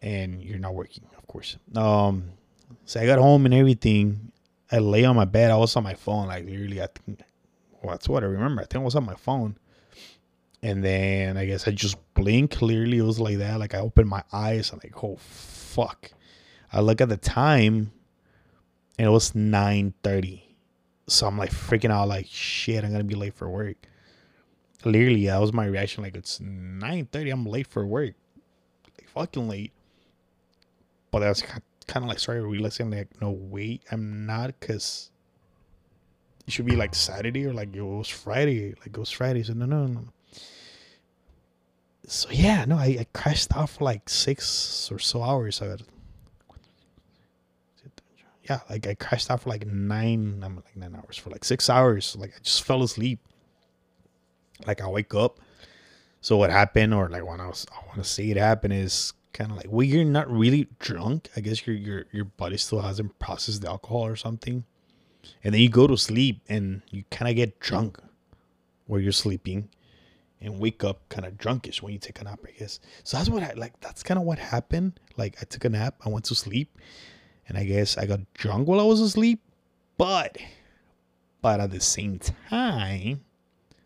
and 0.00 0.42
you're 0.42 0.58
not 0.58 0.74
working, 0.74 1.04
of 1.16 1.26
course. 1.26 1.56
Um, 1.74 2.30
so 2.84 3.00
I 3.00 3.06
got 3.06 3.18
home 3.18 3.44
and 3.44 3.54
everything. 3.54 4.32
I 4.70 4.78
lay 4.78 5.04
on 5.04 5.16
my 5.16 5.24
bed. 5.24 5.50
I 5.50 5.56
was 5.56 5.76
on 5.76 5.82
my 5.82 5.94
phone, 5.94 6.28
like 6.28 6.44
literally. 6.44 6.82
I 6.82 6.86
think, 6.86 7.20
well, 7.82 7.92
that's 7.92 8.08
what 8.08 8.22
I 8.22 8.26
remember. 8.26 8.62
I 8.62 8.64
think 8.64 8.82
I 8.82 8.84
was 8.84 8.96
on 8.96 9.04
my 9.04 9.14
phone, 9.14 9.56
and 10.62 10.82
then 10.82 11.36
I 11.36 11.44
guess 11.46 11.68
I 11.68 11.70
just 11.70 11.96
blinked. 12.14 12.56
Clearly, 12.56 12.98
it 12.98 13.02
was 13.02 13.20
like 13.20 13.38
that. 13.38 13.58
Like 13.58 13.74
I 13.74 13.78
opened 13.78 14.08
my 14.08 14.22
eyes. 14.32 14.72
I'm 14.72 14.80
like, 14.82 15.02
oh 15.04 15.16
fuck. 15.16 16.10
I 16.72 16.80
look 16.80 17.00
at 17.00 17.08
the 17.08 17.16
time, 17.16 17.92
and 18.98 19.06
it 19.06 19.10
was 19.10 19.34
nine 19.34 19.94
thirty. 20.02 20.43
So 21.06 21.26
I'm 21.26 21.38
like 21.38 21.50
freaking 21.50 21.90
out, 21.90 22.08
like 22.08 22.26
shit. 22.28 22.84
I'm 22.84 22.92
gonna 22.92 23.04
be 23.04 23.14
late 23.14 23.34
for 23.34 23.48
work 23.48 23.76
clearly 24.84 25.24
that 25.24 25.40
was 25.40 25.54
my 25.54 25.64
reaction. 25.64 26.02
Like 26.02 26.14
it's 26.14 26.40
nine 26.40 27.06
thirty, 27.06 27.30
I'm 27.30 27.46
late 27.46 27.66
for 27.66 27.86
work, 27.86 28.12
like 28.98 29.08
fucking 29.08 29.48
late. 29.48 29.72
But 31.10 31.22
I 31.22 31.30
was 31.30 31.40
kind 31.40 32.04
of 32.04 32.04
like 32.04 32.18
started 32.18 32.44
realizing 32.44 32.90
like, 32.90 33.08
no 33.18 33.30
wait, 33.30 33.82
I'm 33.90 34.26
not, 34.26 34.60
cause 34.60 35.10
it 36.46 36.52
should 36.52 36.66
be 36.66 36.76
like 36.76 36.94
Saturday 36.94 37.46
or 37.46 37.54
like 37.54 37.74
it 37.74 37.80
was 37.80 38.08
Friday, 38.08 38.74
like 38.80 38.88
it 38.88 38.98
was 38.98 39.10
Friday. 39.10 39.42
So 39.42 39.54
no, 39.54 39.64
no, 39.64 39.86
no. 39.86 40.00
So 42.06 42.28
yeah, 42.30 42.66
no, 42.66 42.76
I, 42.76 42.98
I 43.00 43.06
crashed 43.14 43.56
out 43.56 43.70
for 43.70 43.84
like 43.84 44.10
six 44.10 44.90
or 44.92 44.98
so 44.98 45.22
hours. 45.22 45.62
I 45.62 45.76
yeah, 48.48 48.60
like 48.70 48.86
I 48.86 48.94
crashed 48.94 49.30
out 49.30 49.42
for 49.42 49.50
like 49.50 49.66
nine, 49.66 50.42
I'm 50.44 50.56
like 50.56 50.76
nine 50.76 50.94
hours 50.94 51.16
for 51.16 51.30
like 51.30 51.44
six 51.44 51.68
hours. 51.70 52.16
Like 52.18 52.32
I 52.36 52.40
just 52.42 52.62
fell 52.62 52.82
asleep 52.82 53.20
like 54.66 54.80
I 54.80 54.88
wake 54.88 55.14
up. 55.14 55.40
So 56.20 56.36
what 56.36 56.50
happened, 56.50 56.94
or 56.94 57.08
like 57.08 57.26
when 57.26 57.40
I 57.40 57.46
was, 57.46 57.66
I 57.70 57.86
want 57.86 58.02
to 58.02 58.04
see 58.04 58.30
it 58.30 58.36
happen, 58.36 58.72
is 58.72 59.12
kind 59.32 59.50
of 59.50 59.56
like 59.56 59.66
well, 59.68 59.82
you're 59.82 60.04
not 60.04 60.30
really 60.30 60.68
drunk. 60.78 61.28
I 61.36 61.40
guess 61.40 61.66
your 61.66 61.76
your 61.76 62.04
your 62.12 62.24
body 62.24 62.56
still 62.56 62.80
hasn't 62.80 63.18
processed 63.18 63.62
the 63.62 63.68
alcohol 63.68 64.06
or 64.06 64.16
something, 64.16 64.64
and 65.42 65.54
then 65.54 65.60
you 65.60 65.68
go 65.68 65.86
to 65.86 65.96
sleep 65.96 66.40
and 66.48 66.82
you 66.90 67.04
kind 67.10 67.28
of 67.28 67.36
get 67.36 67.60
drunk 67.60 67.98
where 68.86 69.00
you're 69.00 69.12
sleeping, 69.12 69.68
and 70.40 70.58
wake 70.58 70.82
up 70.82 71.06
kind 71.10 71.26
of 71.26 71.34
drunkish 71.34 71.82
when 71.82 71.92
you 71.92 71.98
take 71.98 72.20
a 72.20 72.24
nap. 72.24 72.40
I 72.46 72.52
guess 72.58 72.80
so. 73.02 73.18
That's 73.18 73.28
what 73.28 73.42
I 73.42 73.52
like. 73.54 73.78
That's 73.80 74.02
kind 74.02 74.18
of 74.18 74.24
what 74.24 74.38
happened. 74.38 74.98
Like 75.18 75.36
I 75.42 75.44
took 75.44 75.64
a 75.66 75.68
nap, 75.68 75.96
I 76.06 76.08
went 76.08 76.24
to 76.26 76.34
sleep, 76.34 76.78
and 77.48 77.58
I 77.58 77.64
guess 77.64 77.98
I 77.98 78.06
got 78.06 78.20
drunk 78.34 78.68
while 78.68 78.80
I 78.80 78.84
was 78.84 79.00
asleep, 79.00 79.40
but 79.98 80.38
but 81.42 81.60
at 81.60 81.70
the 81.70 81.80
same 81.80 82.18
time 82.18 83.20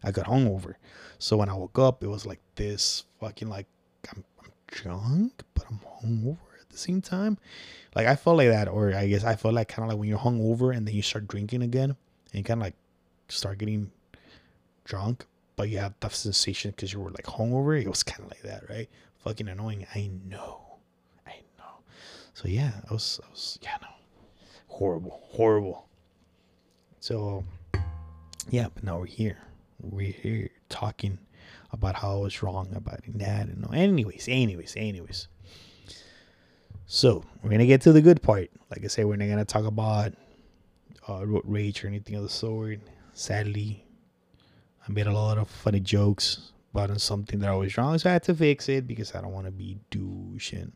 I 0.03 0.13
got 0.13 0.27
hungover. 0.27 0.75
So 1.19 1.37
when 1.37 1.49
I 1.49 1.55
woke 1.55 1.79
up, 1.79 2.03
it 2.05 2.09
was 2.09 2.25
like 2.25 2.41
this 2.55 3.05
fucking 3.21 3.49
like 3.49 3.67
I'm, 4.11 4.25
I'm 4.43 4.51
drunk, 4.69 5.43
but 5.55 5.67
I'm 5.69 5.81
hungover 6.01 6.61
at 6.61 6.71
the 6.71 6.79
same 6.79 7.01
time. 7.03 7.39
Like 7.95 8.07
I 8.07 8.15
felt 8.15 8.37
like 8.37 8.49
that, 8.49 8.69
or 8.69 8.95
I 8.95 9.09
guess 9.09 9.25
I 9.25 9.35
felt 9.35 9.55
like 9.55 9.69
kind 9.69 9.85
of 9.85 9.91
like 9.91 9.99
when 9.99 10.09
you're 10.09 10.19
hungover 10.19 10.77
and 10.77 10.87
then 10.87 10.95
you 10.95 11.03
start 11.03 11.27
drinking 11.27 11.63
again, 11.63 11.91
and 11.91 12.35
you 12.35 12.45
kind 12.45 12.61
of 12.61 12.67
like 12.67 12.77
start 13.29 13.59
getting 13.59 13.91
drunk, 14.85 15.27
but 15.57 15.69
you 15.69 15.79
have 15.79 15.95
that 16.01 16.13
sensation 16.13 16.71
because 16.71 16.93
you 16.93 17.01
were 17.01 17.11
like 17.11 17.27
hungover. 17.27 17.81
It 17.81 17.89
was 17.89 18.03
kind 18.05 18.23
of 18.23 18.31
like 18.31 18.43
that, 18.43 18.69
right? 18.71 18.89
Fucking 19.25 19.49
annoying. 19.49 19.87
I 19.95 20.11
know, 20.29 20.39
I 20.39 20.47
know. 20.47 20.68
So 22.39 22.47
yeah, 22.47 22.71
I 22.89 22.95
was, 22.95 23.19
I 23.25 23.31
was, 23.33 23.59
yeah, 23.63 23.79
no, 23.83 23.89
horrible, 24.69 25.25
horrible. 25.25 25.89
So 27.01 27.43
yeah, 28.49 28.69
but 28.73 28.85
now 28.85 29.01
we're 29.01 29.07
here 29.07 29.39
we're 29.81 30.13
here 30.13 30.49
talking 30.69 31.19
about 31.73 31.97
how 31.97 32.13
I 32.13 32.21
was 32.21 32.41
wrong 32.41 32.69
about 32.77 33.01
that 33.09 33.49
and 33.49 33.67
anyways, 33.75 34.29
anyways, 34.29 34.75
anyways. 34.77 35.27
So 36.87 37.25
we're 37.43 37.51
gonna 37.51 37.67
get 37.67 37.81
to 37.81 37.93
the 37.93 38.01
good 38.01 38.23
part. 38.23 38.51
Like 38.71 38.85
I 38.85 38.87
said, 38.87 39.07
we're 39.07 39.17
not 39.17 39.27
gonna 39.27 39.45
talk 39.45 39.65
about 39.65 40.13
uh, 41.09 41.27
road 41.27 41.43
rage 41.45 41.83
or 41.83 41.89
anything 41.89 42.15
of 42.15 42.23
the 42.23 42.29
sort. 42.29 42.79
Sadly, 43.15 43.85
I 44.87 44.93
made 44.93 45.09
a 45.09 45.13
lot 45.13 45.39
of 45.39 45.51
funny 45.51 45.81
jokes 45.81 46.53
about 46.73 47.01
something 47.01 47.41
that 47.41 47.51
I 47.51 47.57
was 47.57 47.77
wrong, 47.77 47.99
so 47.99 48.09
I 48.09 48.13
had 48.13 48.23
to 48.23 48.35
fix 48.35 48.69
it 48.69 48.87
because 48.87 49.13
I 49.17 49.23
don't 49.23 49.33
want 49.33 49.47
to 49.47 49.51
be 49.51 49.81
douche 49.91 50.53
and 50.53 50.71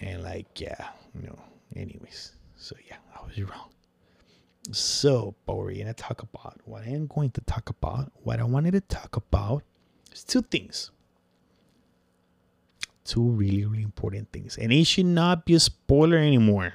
and 0.00 0.22
like 0.22 0.60
yeah, 0.60 0.88
you 1.14 1.26
know. 1.26 1.38
Anyways, 1.74 2.32
so 2.56 2.76
yeah, 2.88 2.96
I 3.14 3.24
was 3.26 3.38
wrong. 3.42 3.70
So, 4.72 5.34
but 5.46 5.56
we're 5.56 5.84
to 5.84 5.94
talk 5.94 6.22
about 6.22 6.60
what 6.64 6.82
I 6.82 6.88
am 6.90 7.06
going 7.06 7.30
to 7.32 7.40
talk 7.42 7.70
about. 7.70 8.12
What 8.22 8.40
I 8.40 8.44
wanted 8.44 8.72
to 8.72 8.80
talk 8.80 9.16
about 9.16 9.62
is 10.12 10.24
two 10.24 10.42
things. 10.42 10.90
two 13.04 13.22
really, 13.30 13.64
really 13.64 13.82
important 13.82 14.30
things. 14.32 14.58
And 14.58 14.72
it 14.72 14.84
should 14.84 15.06
not 15.06 15.44
be 15.44 15.54
a 15.54 15.60
spoiler 15.60 16.16
anymore. 16.18 16.74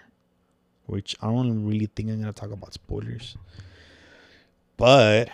Which 0.86 1.16
I 1.22 1.28
don't 1.28 1.66
really 1.66 1.88
think 1.88 2.10
I'm 2.10 2.20
gonna 2.20 2.34
talk 2.34 2.51
about 2.51 2.74
spoilers. 2.74 3.38
But 4.78 5.30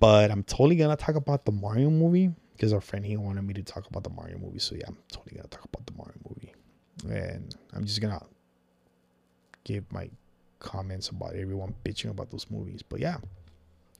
but 0.00 0.30
I'm 0.30 0.42
totally 0.44 0.76
gonna 0.76 0.96
talk 0.96 1.14
about 1.16 1.44
the 1.44 1.52
Mario 1.52 1.90
movie 1.90 2.30
because 2.52 2.72
our 2.72 2.80
friend 2.80 3.04
he 3.04 3.16
wanted 3.16 3.42
me 3.42 3.54
to 3.54 3.62
talk 3.62 3.86
about 3.88 4.04
the 4.04 4.10
Mario 4.10 4.38
movie. 4.38 4.58
So 4.58 4.76
yeah, 4.76 4.84
I'm 4.88 4.98
totally 5.10 5.36
gonna 5.36 5.48
talk 5.48 5.64
about 5.64 5.86
the 5.86 5.92
Mario 5.94 6.14
movie. 6.27 6.27
And 7.04 7.54
I'm 7.74 7.84
just 7.84 8.00
gonna 8.00 8.22
give 9.64 9.90
my 9.92 10.10
comments 10.58 11.08
about 11.08 11.34
everyone 11.34 11.74
bitching 11.84 12.10
about 12.10 12.30
those 12.30 12.46
movies. 12.50 12.82
But 12.82 13.00
yeah. 13.00 13.18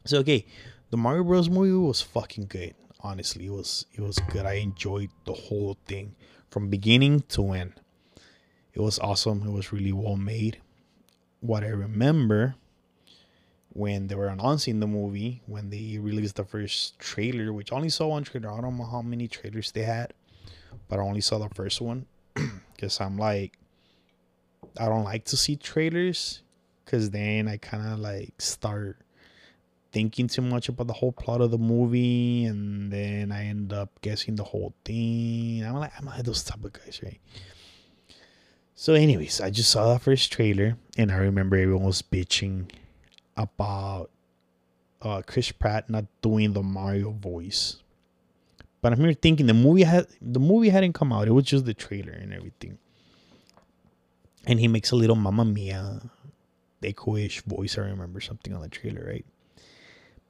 So 0.04 0.18
okay, 0.18 0.46
the 0.90 0.96
Mario 0.96 1.24
Bros 1.24 1.48
movie 1.48 1.72
was 1.72 2.00
fucking 2.00 2.46
good. 2.46 2.74
Honestly, 3.00 3.46
it 3.46 3.52
was 3.52 3.86
it 3.94 4.00
was 4.00 4.18
good. 4.30 4.46
I 4.46 4.54
enjoyed 4.54 5.10
the 5.24 5.32
whole 5.32 5.76
thing 5.86 6.14
from 6.50 6.68
beginning 6.68 7.20
to 7.30 7.52
end. 7.52 7.74
It 8.74 8.80
was 8.80 8.98
awesome. 8.98 9.42
It 9.46 9.50
was 9.50 9.72
really 9.72 9.92
well 9.92 10.16
made. 10.16 10.58
What 11.40 11.62
I 11.62 11.68
remember 11.68 12.56
when 13.70 14.08
they 14.08 14.14
were 14.14 14.28
announcing 14.28 14.80
the 14.80 14.86
movie, 14.86 15.42
when 15.46 15.70
they 15.70 15.98
released 15.98 16.36
the 16.36 16.44
first 16.44 16.98
trailer, 16.98 17.52
which 17.52 17.70
I 17.70 17.76
only 17.76 17.90
saw 17.90 18.08
one 18.08 18.24
trailer. 18.24 18.50
I 18.50 18.60
don't 18.60 18.76
know 18.76 18.84
how 18.84 19.02
many 19.02 19.28
trailers 19.28 19.70
they 19.70 19.82
had, 19.82 20.14
but 20.88 20.98
I 20.98 21.02
only 21.02 21.20
saw 21.20 21.38
the 21.38 21.48
first 21.54 21.80
one 21.80 22.06
because 22.78 23.00
I'm 23.00 23.18
like, 23.18 23.58
I 24.78 24.86
don't 24.86 25.04
like 25.04 25.24
to 25.26 25.36
see 25.36 25.56
trailers 25.56 26.42
because 26.84 27.10
then 27.10 27.48
I 27.48 27.56
kind 27.56 27.92
of 27.92 27.98
like 27.98 28.40
start 28.40 28.98
thinking 29.90 30.28
too 30.28 30.42
much 30.42 30.68
about 30.68 30.86
the 30.86 30.92
whole 30.92 31.10
plot 31.10 31.40
of 31.40 31.50
the 31.50 31.58
movie 31.58 32.44
and 32.44 32.92
then 32.92 33.32
I 33.32 33.46
end 33.46 33.72
up 33.72 34.00
guessing 34.00 34.36
the 34.36 34.44
whole 34.44 34.74
thing. 34.84 35.64
I'm 35.64 35.74
like 35.74 35.92
I'm 35.98 36.06
like 36.06 36.22
those 36.22 36.44
type 36.44 36.64
of 36.64 36.72
guys, 36.72 37.00
right? 37.02 37.20
So 38.76 38.94
anyways, 38.94 39.40
I 39.40 39.50
just 39.50 39.70
saw 39.70 39.92
the 39.92 39.98
first 39.98 40.30
trailer 40.30 40.76
and 40.96 41.10
I 41.10 41.16
remember 41.16 41.56
everyone 41.56 41.84
was 41.84 42.00
bitching 42.00 42.70
about 43.36 44.10
uh, 45.02 45.22
Chris 45.26 45.50
Pratt 45.50 45.90
not 45.90 46.04
doing 46.22 46.52
the 46.52 46.62
Mario 46.62 47.10
voice. 47.10 47.82
But 48.80 48.92
I'm 48.92 49.00
here 49.00 49.12
thinking 49.12 49.46
the 49.46 49.54
movie 49.54 49.82
had 49.82 50.06
the 50.20 50.40
movie 50.40 50.68
hadn't 50.68 50.92
come 50.92 51.12
out. 51.12 51.28
It 51.28 51.32
was 51.32 51.44
just 51.44 51.64
the 51.64 51.74
trailer 51.74 52.12
and 52.12 52.32
everything. 52.32 52.78
And 54.46 54.60
he 54.60 54.68
makes 54.68 54.92
a 54.92 54.96
little 54.96 55.16
Mamma 55.16 55.44
Mia 55.44 56.00
echo-ish 56.82 57.42
voice. 57.42 57.76
I 57.76 57.82
remember 57.82 58.20
something 58.20 58.54
on 58.54 58.62
the 58.62 58.68
trailer, 58.68 59.04
right? 59.06 59.26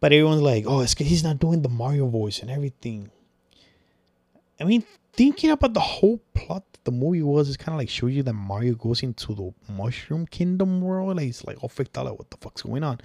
But 0.01 0.13
everyone's 0.13 0.43
like, 0.43 0.65
"Oh, 0.67 0.81
it's 0.81 0.95
cause 0.95 1.07
he's 1.07 1.25
not 1.25 1.39
doing 1.39 1.63
the 1.63 1.69
Mario 1.69 2.07
voice 2.09 2.41
and 2.41 2.51
everything." 2.51 3.11
I 4.61 4.65
mean, 4.65 4.83
thinking 5.13 5.51
about 5.51 5.75
the 5.75 5.81
whole 5.81 6.21
plot 6.35 6.65
the 6.85 6.91
movie 6.91 7.23
was, 7.23 7.49
it's 7.49 7.57
kind 7.57 7.75
of 7.75 7.79
like 7.79 7.91
shows 7.91 8.13
you 8.13 8.23
that 8.23 8.33
Mario 8.33 8.75
goes 8.75 9.03
into 9.03 9.35
the 9.35 9.53
Mushroom 9.73 10.27
Kingdom 10.27 10.81
world. 10.81 11.17
Like 11.17 11.29
it's 11.29 11.45
like 11.45 11.63
all 11.63 11.69
freaked 11.69 11.99
out, 11.99 12.19
what 12.19 12.31
the 12.31 12.39
fuck's 12.39 12.63
going 12.63 12.83
on, 12.83 12.99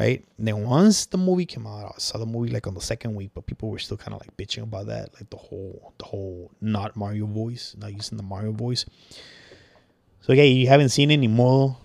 right? 0.00 0.24
And 0.38 0.48
then 0.48 0.64
once 0.64 1.04
the 1.06 1.18
movie 1.18 1.44
came 1.44 1.66
out, 1.66 1.92
I 1.94 1.98
saw 1.98 2.18
the 2.18 2.26
movie 2.26 2.50
like 2.50 2.66
on 2.66 2.74
the 2.74 2.80
second 2.80 3.14
week, 3.14 3.32
but 3.34 3.46
people 3.46 3.68
were 3.68 3.78
still 3.78 3.98
kind 3.98 4.14
of 4.14 4.20
like 4.20 4.34
bitching 4.36 4.62
about 4.62 4.86
that, 4.86 5.12
like 5.14 5.28
the 5.28 5.36
whole 5.36 5.92
the 5.98 6.06
whole 6.06 6.50
not 6.60 6.96
Mario 6.96 7.26
voice, 7.26 7.76
not 7.78 7.92
using 7.92 8.16
the 8.16 8.24
Mario 8.24 8.52
voice. 8.52 8.86
So 10.22 10.32
yeah, 10.32 10.44
you 10.44 10.68
haven't 10.68 10.88
seen 10.88 11.10
any 11.10 11.28
more. 11.28 11.76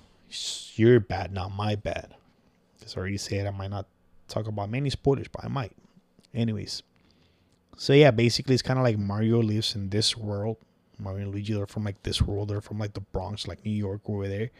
You're 0.75 1.01
bad, 1.01 1.33
not 1.33 1.51
my 1.51 1.75
bad. 1.75 2.15
Because 2.79 2.95
I 2.95 2.99
already 2.99 3.17
said 3.17 3.47
I 3.47 3.51
might 3.51 3.69
not 3.69 3.85
talk 4.27 4.47
about 4.47 4.69
many 4.69 4.89
spoilers, 4.89 5.27
but 5.27 5.43
I 5.43 5.49
might. 5.49 5.73
Anyways, 6.33 6.83
so 7.77 7.91
yeah, 7.93 8.11
basically 8.11 8.53
it's 8.53 8.61
kind 8.61 8.79
of 8.79 8.83
like 8.83 8.97
Mario 8.97 9.41
lives 9.41 9.75
in 9.75 9.89
this 9.89 10.15
world. 10.15 10.57
Mario 10.97 11.25
and 11.25 11.31
Luigi 11.33 11.59
are 11.59 11.65
from 11.65 11.83
like 11.83 12.01
this 12.03 12.21
world. 12.21 12.47
They're 12.47 12.61
from 12.61 12.79
like 12.79 12.93
the 12.93 13.01
Bronx, 13.01 13.45
like 13.45 13.65
New 13.65 13.71
York 13.71 14.01
over 14.07 14.29
there, 14.29 14.51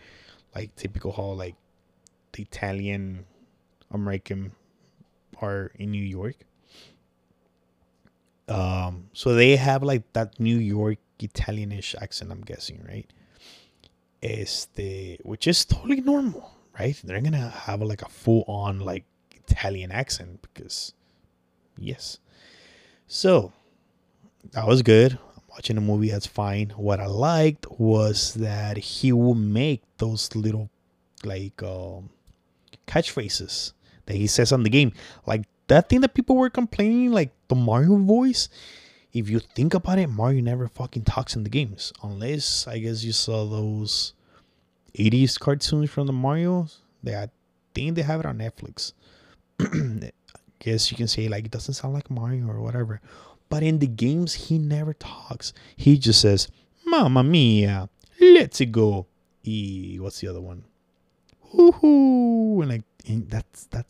like 0.54 0.76
typical 0.76 1.14
how 1.14 1.32
like 1.32 1.56
the 2.34 2.44
Italian 2.44 3.26
American 3.92 4.52
are 5.42 5.72
in 5.76 5.92
New 5.92 6.04
York. 6.04 6.36
Um, 8.48 9.10
so 9.14 9.34
they 9.34 9.56
have 9.56 9.84
like 9.84 10.04
that 10.14 10.40
New 10.40 10.58
York 10.58 10.98
Italianish 11.20 11.96
accent. 12.02 12.32
I'm 12.32 12.42
guessing, 12.42 12.86
right? 12.88 13.12
Este, 14.22 15.20
which 15.24 15.48
is 15.48 15.66
totally 15.66 16.02
normal, 16.02 16.52
right? 16.80 17.00
They're 17.04 17.22
gonna 17.22 17.50
have 17.50 17.82
like 17.82 18.02
a 18.02 18.10
full 18.10 18.44
on 18.48 18.80
like 18.80 19.06
Italian 19.32 19.92
accent 19.92 20.42
because, 20.42 20.94
yes. 21.78 22.20
So 23.08 23.52
that 24.52 24.68
was 24.68 24.82
good. 24.82 25.14
I'm 25.14 25.44
watching 25.50 25.76
the 25.76 25.82
movie, 25.82 26.10
that's 26.10 26.28
fine. 26.28 26.70
What 26.76 27.00
I 27.00 27.08
liked 27.08 27.68
was 27.80 28.34
that 28.36 28.78
he 28.78 29.12
will 29.12 29.36
make 29.36 29.82
those 29.98 30.36
little 30.36 30.70
like 31.24 31.62
um, 31.64 32.10
catchphrases 32.88 33.74
that 34.06 34.16
he 34.16 34.28
says 34.28 34.52
on 34.52 34.64
the 34.64 34.70
game, 34.70 34.94
like 35.26 35.44
that 35.68 35.90
thing 35.90 36.02
that 36.02 36.14
people 36.14 36.36
were 36.36 36.50
complaining, 36.50 37.12
like 37.12 37.32
the 37.48 37.56
Mario 37.56 37.98
voice. 37.98 38.50
If 39.14 39.30
you 39.30 39.40
think 39.40 39.74
about 39.74 39.98
it, 39.98 40.08
Mario 40.08 40.42
never 40.42 40.68
fucking 40.68 41.04
talks 41.04 41.36
in 41.36 41.44
the 41.44 41.50
games, 41.50 41.94
unless 42.04 42.68
I 42.68 42.80
guess 42.80 43.04
you 43.04 43.14
saw 43.14 43.46
those 43.46 44.14
80s 44.98 45.40
cartoons 45.40 45.90
from 45.90 46.08
the 46.08 46.14
Mario's. 46.14 46.80
They 47.02 47.16
I 47.16 47.30
think 47.74 47.96
they 47.96 48.02
have 48.02 48.20
it 48.20 48.26
on 48.26 48.40
Netflix. 48.40 48.94
I 49.60 50.12
guess 50.60 50.92
you 50.92 50.98
can 50.98 51.08
say 51.08 51.28
like 51.28 51.46
it 51.46 51.52
doesn't 51.52 51.76
sound 51.76 51.94
like 51.94 52.10
Mario 52.10 52.48
or 52.48 52.62
whatever. 52.62 53.02
But 53.48 53.64
in 53.64 53.80
the 53.80 53.88
games, 53.88 54.34
he 54.34 54.58
never 54.58 54.94
talks. 54.94 55.54
He 55.76 55.98
just 55.98 56.20
says, 56.20 56.48
"Mamma 56.86 57.24
mia, 57.24 57.90
let's 58.20 58.60
go." 58.62 59.08
E 59.44 59.98
what's 60.00 60.20
the 60.20 60.28
other 60.28 60.42
one? 60.42 60.64
Woohoo! 61.56 62.62
And 62.62 62.70
like 62.70 62.84
and 63.08 63.30
that's 63.30 63.66
that. 63.68 63.86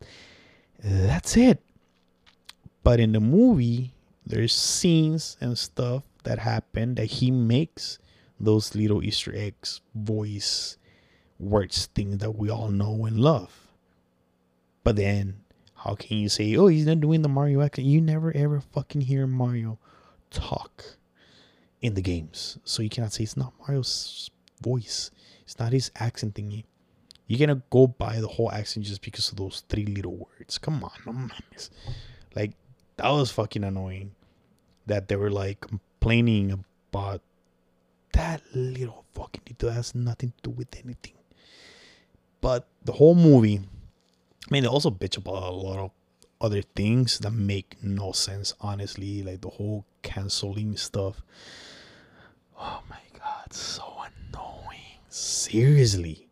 That's 0.83 1.35
it. 1.37 1.61
But 2.83 2.99
in 2.99 3.13
the 3.13 3.19
movie, 3.19 3.93
there's 4.25 4.53
scenes 4.53 5.37
and 5.41 5.57
stuff 5.57 6.03
that 6.23 6.39
happen 6.39 6.95
that 6.95 7.05
he 7.05 7.31
makes 7.31 7.97
those 8.39 8.75
little 8.75 9.03
Easter 9.03 9.33
eggs, 9.35 9.81
voice, 9.95 10.77
words, 11.39 11.87
things 11.95 12.19
that 12.19 12.31
we 12.31 12.49
all 12.49 12.69
know 12.69 13.05
and 13.05 13.19
love. 13.19 13.67
But 14.83 14.97
then 14.97 15.41
how 15.75 15.95
can 15.95 16.17
you 16.17 16.29
say, 16.29 16.55
oh, 16.55 16.67
he's 16.67 16.85
not 16.85 16.99
doing 16.99 17.21
the 17.21 17.29
Mario 17.29 17.61
accent? 17.61 17.87
You 17.87 18.01
never 18.01 18.35
ever 18.35 18.59
fucking 18.59 19.01
hear 19.01 19.25
Mario 19.25 19.79
talk 20.29 20.83
in 21.81 21.93
the 21.93 22.01
games. 22.01 22.57
So 22.63 22.81
you 22.81 22.89
cannot 22.89 23.13
say 23.13 23.23
it's 23.23 23.37
not 23.37 23.53
Mario's 23.59 24.29
voice. 24.61 25.11
It's 25.43 25.59
not 25.59 25.73
his 25.73 25.91
accent 25.95 26.35
thingy. 26.35 26.65
You're 27.27 27.39
gonna 27.39 27.61
go 27.69 27.87
buy 27.87 28.19
the 28.19 28.27
whole 28.27 28.51
accent 28.51 28.85
just 28.85 29.01
because 29.01 29.29
of 29.31 29.37
those 29.37 29.63
three 29.67 29.85
little 29.85 30.15
words. 30.15 30.57
Come 30.57 30.83
on, 30.83 30.91
no. 31.05 31.27
Like 32.35 32.51
that 32.97 33.09
was 33.09 33.31
fucking 33.31 33.63
annoying. 33.63 34.11
That 34.85 35.07
they 35.07 35.15
were 35.15 35.31
like 35.31 35.61
complaining 35.61 36.63
about 36.91 37.21
that 38.13 38.41
little 38.53 39.03
fucking 39.13 39.41
detail 39.45 39.71
has 39.71 39.95
nothing 39.95 40.31
to 40.37 40.49
do 40.49 40.55
with 40.55 40.75
anything. 40.75 41.13
But 42.41 42.67
the 42.83 42.91
whole 42.93 43.15
movie 43.15 43.61
I 44.47 44.53
mean, 44.53 44.61
they 44.61 44.69
also 44.69 44.91
bitch 44.91 45.17
about 45.17 45.41
a 45.41 45.49
lot 45.49 45.79
of 45.79 45.91
other 46.39 46.61
things 46.61 47.17
that 47.19 47.31
make 47.31 47.77
no 47.81 48.11
sense, 48.11 48.53
honestly. 48.61 49.23
Like 49.23 49.41
the 49.41 49.49
whole 49.49 49.85
canceling 50.03 50.77
stuff. 50.77 51.23
Oh 52.59 52.83
my 52.87 52.99
god, 53.17 53.51
so 53.51 53.83
annoying. 54.29 54.99
Seriously. 55.09 56.24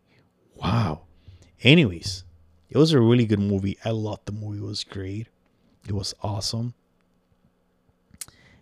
Wow. 0.64 1.02
Anyways, 1.62 2.24
it 2.70 2.78
was 2.78 2.92
a 2.92 3.00
really 3.00 3.26
good 3.26 3.38
movie. 3.38 3.78
I 3.84 3.90
loved 3.90 4.24
the 4.24 4.32
movie. 4.32 4.58
It 4.58 4.64
was 4.64 4.82
great. 4.82 5.28
It 5.86 5.92
was 5.92 6.14
awesome. 6.22 6.74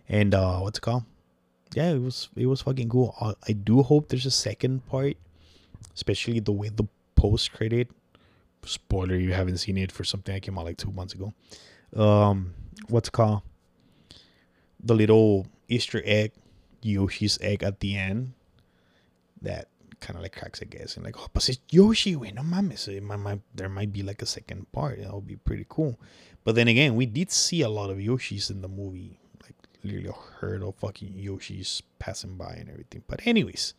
And 0.09 0.35
uh 0.35 0.59
what's 0.59 0.79
it 0.79 0.81
called? 0.81 1.05
Yeah, 1.73 1.91
it 1.91 2.01
was 2.01 2.29
it 2.35 2.45
was 2.45 2.61
fucking 2.61 2.89
cool. 2.89 3.15
I, 3.19 3.33
I 3.47 3.53
do 3.53 3.81
hope 3.81 4.09
there's 4.09 4.25
a 4.25 4.31
second 4.31 4.85
part, 4.87 5.15
especially 5.95 6.39
the 6.41 6.51
way 6.51 6.69
the 6.69 6.87
post 7.15 7.53
credit 7.53 7.89
spoiler 8.65 9.15
you 9.15 9.33
haven't 9.33 9.57
seen 9.57 9.77
it 9.77 9.91
for 9.91 10.03
something 10.03 10.33
that 10.33 10.41
came 10.41 10.57
out 10.57 10.65
like 10.65 10.77
two 10.77 10.91
months 10.91 11.13
ago. 11.13 11.33
Um, 11.95 12.53
what's 12.89 13.09
it 13.09 13.11
called 13.13 13.41
the 14.83 14.93
little 14.93 15.47
Easter 15.69 16.01
egg, 16.03 16.33
Yoshi's 16.81 17.39
egg 17.41 17.63
at 17.63 17.79
the 17.79 17.97
end. 17.97 18.33
That 19.41 19.67
kind 20.03 20.17
of 20.17 20.23
like 20.23 20.35
cracks 20.35 20.61
a 20.61 20.65
guess 20.65 20.95
and 20.95 21.05
like, 21.05 21.15
oh, 21.17 21.27
but 21.33 21.47
it's 21.49 21.59
Yoshi, 21.69 22.15
wait, 22.15 22.35
no 22.35 22.41
mames. 22.41 22.87
It 22.87 23.01
might, 23.01 23.17
might, 23.17 23.41
there 23.55 23.69
might 23.69 23.91
be 23.91 24.03
like 24.03 24.21
a 24.21 24.25
second 24.25 24.71
part. 24.71 24.99
That 24.99 25.13
would 25.13 25.27
be 25.27 25.37
pretty 25.37 25.65
cool. 25.67 25.99
But 26.43 26.55
then 26.55 26.67
again, 26.67 26.95
we 26.95 27.05
did 27.05 27.31
see 27.31 27.61
a 27.61 27.69
lot 27.69 27.89
of 27.89 27.97
Yoshis 27.97 28.51
in 28.51 28.61
the 28.61 28.67
movie. 28.67 29.17
Like 29.41 29.55
literally 29.83 30.09
a 30.09 30.39
herd 30.39 30.61
of 30.61 30.75
fucking 30.75 31.13
Yoshis 31.13 31.81
passing 31.99 32.35
by 32.35 32.53
and 32.53 32.69
everything. 32.69 33.03
But 33.07 33.25
anyways, 33.25 33.73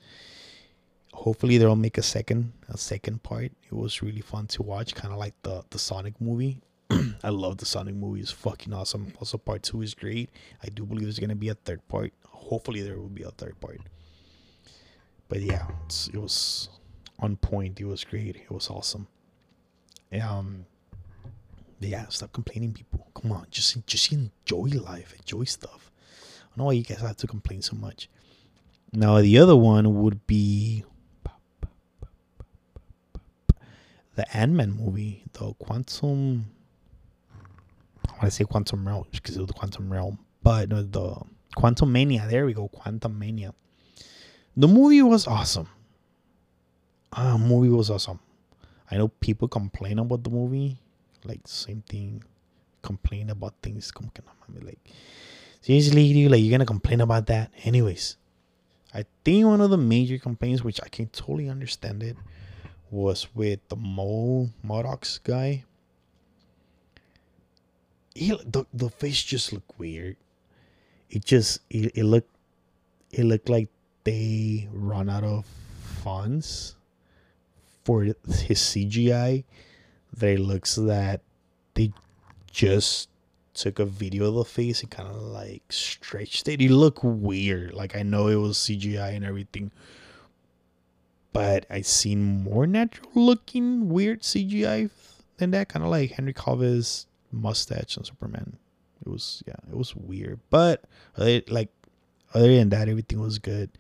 hopefully 1.13 1.59
they'll 1.59 1.77
make 1.77 1.99
a 1.99 2.03
second 2.03 2.53
a 2.69 2.77
second 2.77 3.23
part 3.23 3.53
it 3.63 3.73
was 3.73 4.03
really 4.03 4.21
fun 4.21 4.49
to 4.49 4.65
watch 4.65 4.97
kind 4.97 5.13
of 5.13 5.19
like 5.21 5.35
the 5.43 5.63
the 5.71 5.79
sonic 5.79 6.21
movie 6.21 6.61
i 7.23 7.29
love 7.29 7.57
the 7.59 7.65
sonic 7.65 7.95
movie 7.95 8.21
it's 8.21 8.33
fucking 8.33 8.73
awesome 8.73 9.13
also 9.21 9.39
part 9.39 9.63
two 9.63 9.81
is 9.81 9.95
great 9.95 10.29
i 10.65 10.69
do 10.69 10.85
believe 10.85 11.05
there's 11.05 11.21
gonna 11.21 11.37
be 11.37 11.51
a 11.51 11.55
third 11.55 11.87
part 11.87 12.13
hopefully 12.45 12.83
there 12.83 12.99
will 12.99 13.09
be 13.09 13.23
a 13.23 13.31
third 13.31 13.59
part. 13.61 13.81
But 15.29 15.41
yeah, 15.41 15.67
it 16.13 16.17
was 16.17 16.69
on 17.19 17.37
point. 17.37 17.81
It 17.81 17.87
was 17.87 18.05
great. 18.05 18.37
It 18.37 18.51
was 18.51 18.69
awesome. 18.69 19.09
Um, 20.23 20.67
yeah, 21.81 22.07
stop 22.09 22.33
complaining, 22.33 22.73
people. 22.73 23.07
Come 23.15 23.33
on, 23.33 23.47
just 23.51 23.87
just 23.87 24.13
enjoy 24.13 24.79
life, 24.79 25.15
enjoy 25.19 25.45
stuff. 25.45 25.91
I 26.43 26.59
know 26.59 26.65
why 26.65 26.73
you 26.73 26.85
guys 26.85 27.01
have 27.01 27.17
to 27.19 27.27
complain 27.27 27.63
so 27.63 27.77
much. 27.77 28.09
Now 28.93 29.21
the 29.21 29.39
other 29.39 29.57
one 29.57 30.03
would 30.03 30.27
be 30.27 30.85
the 34.15 34.37
Ant 34.37 34.53
Man 34.53 34.73
movie, 34.73 35.25
the 35.33 35.53
Quantum. 35.55 36.47
I 38.09 38.13
want 38.13 38.23
to 38.25 38.31
say 38.31 38.45
Quantum 38.45 38.87
Realm 38.87 39.07
because 39.11 39.37
it 39.37 39.41
was 39.41 39.49
the 39.49 39.55
Quantum 39.55 39.93
Realm, 39.93 40.19
but 40.43 40.69
no, 40.69 40.83
the 40.83 41.17
Quantumania. 41.57 42.29
There 42.29 42.47
we 42.47 42.55
go, 42.55 42.69
Quantumania. 42.69 43.53
The 44.57 44.69
movie 44.69 45.03
was 45.03 45.27
awesome. 45.27 45.69
Ah, 47.13 47.37
movie 47.37 47.69
was 47.69 47.91
awesome. 47.91 48.21
I 48.91 48.97
know 48.97 49.09
people 49.09 49.49
complain 49.49 49.99
about 49.99 50.23
the 50.23 50.31
movie, 50.31 50.79
like 51.25 51.41
same 51.47 51.83
thing, 51.89 52.23
complain 52.83 53.31
about 53.31 53.55
things. 53.63 53.91
Que 53.91 54.03
no 54.23 54.61
like 54.63 54.79
seriously, 55.61 56.13
dude, 56.13 56.31
like 56.31 56.41
you're 56.41 56.53
gonna 56.53 56.67
complain 56.67 57.01
about 57.01 57.27
that, 57.27 57.51
anyways. 57.65 58.17
I 58.95 59.05
think 59.25 59.47
one 59.47 59.61
of 59.61 59.71
the 59.71 59.77
major 59.77 60.19
complaints, 60.19 60.63
which 60.63 60.81
I 60.81 60.89
can 60.89 61.07
totally 61.09 61.49
understand 61.49 62.03
it, 62.03 62.17
was 62.91 63.27
with 63.35 63.59
the 63.69 63.77
Mo 63.77 64.51
MODOK's 64.65 65.19
guy. 65.19 65.65
He 68.15 68.31
the 68.47 68.67
the 68.73 68.91
face 68.91 69.21
just 69.23 69.53
looked 69.53 69.77
weird. 69.79 70.17
It 71.11 71.25
just 71.25 71.59
it, 71.71 71.91
it 71.97 72.05
looked 72.05 72.31
it 73.11 73.25
looked 73.25 73.49
like 73.49 73.69
they 74.05 74.69
run 74.73 75.09
out 75.09 75.25
of 75.25 75.47
funds 75.83 76.77
for 77.85 78.03
his 78.03 78.15
CGI. 78.25 79.45
That 80.17 80.29
it 80.29 80.41
looks 80.41 80.77
that 80.77 81.23
they 81.75 81.93
just 82.51 83.09
took 83.55 83.79
a 83.79 83.85
video 83.85 84.29
of 84.29 84.35
the 84.35 84.45
face 84.45 84.83
and 84.83 84.91
kind 84.91 85.09
of 85.09 85.17
like 85.17 85.63
stretched 85.71 86.49
it. 86.49 86.61
He 86.61 86.69
looked 86.69 87.03
weird. 87.03 87.75
Like 87.75 87.97
I 87.97 88.03
know 88.03 88.29
it 88.29 88.37
was 88.37 88.59
CGI 88.59 89.17
and 89.17 89.25
everything, 89.25 89.71
but 91.33 91.67
I 91.71 91.81
seen 91.81 92.45
more 92.45 92.67
natural 92.67 93.11
looking 93.15 93.89
weird 93.89 94.23
CGI 94.23 94.91
than 95.39 95.51
that. 95.53 95.69
Kind 95.69 95.85
of 95.85 95.91
like 95.91 96.13
Henry 96.13 96.33
Cavill's 96.33 97.07
mustache 97.33 97.99
on 97.99 98.05
Superman. 98.05 98.57
It 99.05 99.11
was 99.11 99.43
yeah, 99.47 99.57
it 99.69 99.77
was 99.77 99.95
weird, 99.97 100.41
but 100.51 100.85
like 101.17 101.71
other 102.35 102.55
than 102.55 102.69
that, 102.71 102.89
everything 102.89 103.21
was 103.21 103.39
good. 103.39 103.71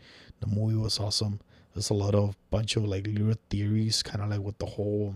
The 0.41 0.47
movie 0.47 0.77
was 0.77 0.99
awesome. 0.99 1.41
There's 1.75 1.91
a 1.91 1.95
lot 1.95 2.15
of 2.15 2.37
bunch 2.51 2.77
of 2.77 2.85
like 2.85 3.07
little 3.07 3.35
theories, 3.51 4.03
kind 4.03 4.23
of 4.23 4.31
like 4.31 4.41
with 4.41 4.59
the 4.59 4.67
whole 4.67 5.15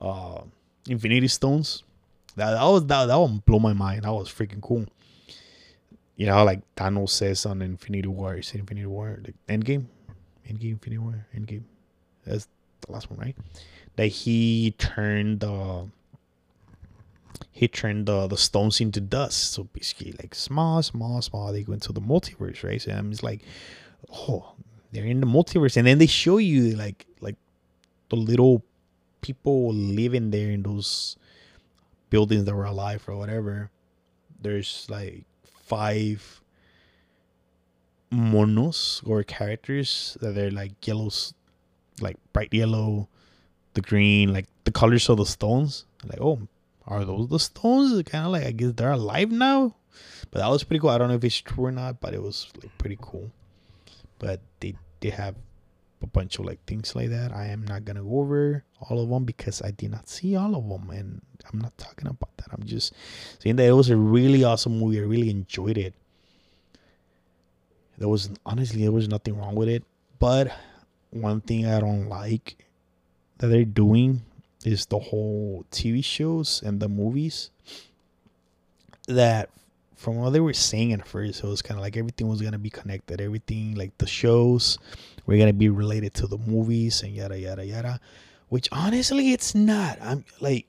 uh 0.00 0.40
Infinity 0.88 1.28
Stones 1.28 1.82
that, 2.38 2.52
that 2.52 2.64
was 2.64 2.86
that, 2.86 3.06
that 3.06 3.16
one 3.16 3.42
blew 3.44 3.58
my 3.58 3.72
mind. 3.72 4.04
That 4.04 4.12
was 4.12 4.28
freaking 4.28 4.62
cool. 4.62 4.86
You 6.16 6.26
know, 6.26 6.42
like 6.44 6.62
Thanos 6.76 7.10
says 7.10 7.44
on 7.46 7.62
Infinity 7.62 8.08
War, 8.08 8.36
is 8.36 8.52
Infinity 8.52 8.86
War, 8.86 9.20
like 9.24 9.34
Endgame, 9.48 9.86
Endgame, 10.48 10.72
Infinity 10.72 10.98
War, 10.98 11.26
Endgame. 11.36 11.64
That's 12.24 12.48
the 12.80 12.92
last 12.92 13.10
one, 13.10 13.18
right? 13.18 13.36
That 13.96 14.06
he 14.06 14.74
turned 14.78 15.44
uh 15.44 15.84
he 17.50 17.68
turned 17.68 18.06
the 18.06 18.26
the 18.26 18.36
stones 18.36 18.80
into 18.80 19.00
dust. 19.00 19.52
So 19.52 19.64
basically, 19.64 20.12
like 20.12 20.34
small, 20.34 20.82
small, 20.82 21.22
small, 21.22 21.52
they 21.52 21.62
go 21.62 21.72
into 21.72 21.92
the 21.92 22.00
multiverse, 22.00 22.62
right? 22.62 22.80
So 22.80 22.92
I'm 22.92 23.10
just 23.10 23.22
like, 23.22 23.42
oh, 24.12 24.54
they're 24.92 25.04
in 25.04 25.20
the 25.20 25.26
multiverse, 25.26 25.76
and 25.76 25.86
then 25.86 25.98
they 25.98 26.06
show 26.06 26.38
you 26.38 26.76
like 26.76 27.06
like 27.20 27.36
the 28.10 28.16
little 28.16 28.64
people 29.20 29.72
living 29.72 30.30
there 30.30 30.50
in 30.50 30.62
those 30.62 31.16
buildings 32.10 32.44
that 32.44 32.54
were 32.54 32.64
alive 32.64 33.04
or 33.06 33.16
whatever, 33.16 33.70
there's 34.40 34.86
like 34.88 35.24
five 35.44 36.40
monos 38.10 39.02
or 39.04 39.22
characters 39.22 40.16
that 40.20 40.36
are 40.38 40.50
like 40.50 40.86
yellows, 40.86 41.34
like 42.00 42.16
bright 42.32 42.52
yellow, 42.52 43.08
the 43.74 43.80
green, 43.80 44.32
like 44.32 44.46
the 44.64 44.70
colors 44.70 45.08
of 45.08 45.18
the 45.18 45.26
stones. 45.26 45.84
Like, 46.06 46.20
oh, 46.20 46.40
are 46.88 47.04
those 47.04 47.28
the 47.28 47.38
stones? 47.38 48.02
Kind 48.04 48.26
of 48.26 48.32
like 48.32 48.46
I 48.46 48.50
guess 48.50 48.72
they're 48.72 48.92
alive 48.92 49.30
now. 49.30 49.76
But 50.30 50.40
that 50.40 50.48
was 50.48 50.64
pretty 50.64 50.80
cool. 50.80 50.90
I 50.90 50.98
don't 50.98 51.08
know 51.08 51.14
if 51.14 51.24
it's 51.24 51.36
true 51.36 51.66
or 51.66 51.72
not, 51.72 52.00
but 52.00 52.14
it 52.14 52.22
was 52.22 52.50
like 52.60 52.76
pretty 52.78 52.98
cool. 53.00 53.30
But 54.18 54.40
they 54.60 54.74
they 55.00 55.10
have 55.10 55.36
a 56.02 56.06
bunch 56.06 56.38
of 56.38 56.46
like 56.46 56.64
things 56.66 56.94
like 56.96 57.10
that. 57.10 57.32
I 57.32 57.46
am 57.46 57.64
not 57.64 57.84
gonna 57.84 58.02
go 58.02 58.20
over 58.20 58.64
all 58.80 59.02
of 59.02 59.08
them 59.08 59.24
because 59.24 59.62
I 59.62 59.70
did 59.70 59.90
not 59.90 60.08
see 60.08 60.36
all 60.36 60.54
of 60.54 60.68
them, 60.68 60.90
and 60.90 61.22
I'm 61.52 61.60
not 61.60 61.76
talking 61.78 62.08
about 62.08 62.36
that. 62.38 62.48
I'm 62.52 62.64
just 62.64 62.94
saying 63.38 63.56
that 63.56 63.66
it 63.66 63.72
was 63.72 63.90
a 63.90 63.96
really 63.96 64.44
awesome 64.44 64.78
movie. 64.78 64.98
I 64.98 65.02
really 65.04 65.30
enjoyed 65.30 65.78
it. 65.78 65.94
There 67.98 68.08
was 68.08 68.30
honestly 68.46 68.82
there 68.82 68.92
was 68.92 69.08
nothing 69.08 69.36
wrong 69.36 69.54
with 69.54 69.68
it, 69.68 69.84
but 70.18 70.52
one 71.10 71.40
thing 71.40 71.66
I 71.66 71.80
don't 71.80 72.08
like 72.08 72.64
that 73.38 73.48
they're 73.48 73.64
doing 73.64 74.22
is 74.64 74.86
the 74.86 74.98
whole 74.98 75.64
TV 75.70 76.04
shows 76.04 76.62
and 76.64 76.80
the 76.80 76.88
movies 76.88 77.50
that 79.06 79.50
from 79.98 80.16
what 80.16 80.30
they 80.30 80.40
were 80.40 80.54
saying 80.54 80.92
at 80.92 81.06
first, 81.06 81.42
it 81.42 81.46
was 81.46 81.60
kind 81.60 81.76
of 81.76 81.82
like 81.82 81.96
everything 81.96 82.28
was 82.28 82.40
gonna 82.40 82.58
be 82.58 82.70
connected. 82.70 83.20
Everything 83.20 83.74
like 83.74 83.96
the 83.98 84.06
shows 84.06 84.78
were 85.26 85.36
gonna 85.36 85.52
be 85.52 85.68
related 85.68 86.14
to 86.14 86.26
the 86.28 86.38
movies 86.38 87.02
and 87.02 87.12
yada 87.12 87.38
yada 87.38 87.66
yada. 87.66 88.00
Which 88.48 88.68
honestly, 88.70 89.32
it's 89.32 89.54
not. 89.54 89.98
I'm 90.00 90.24
like, 90.40 90.66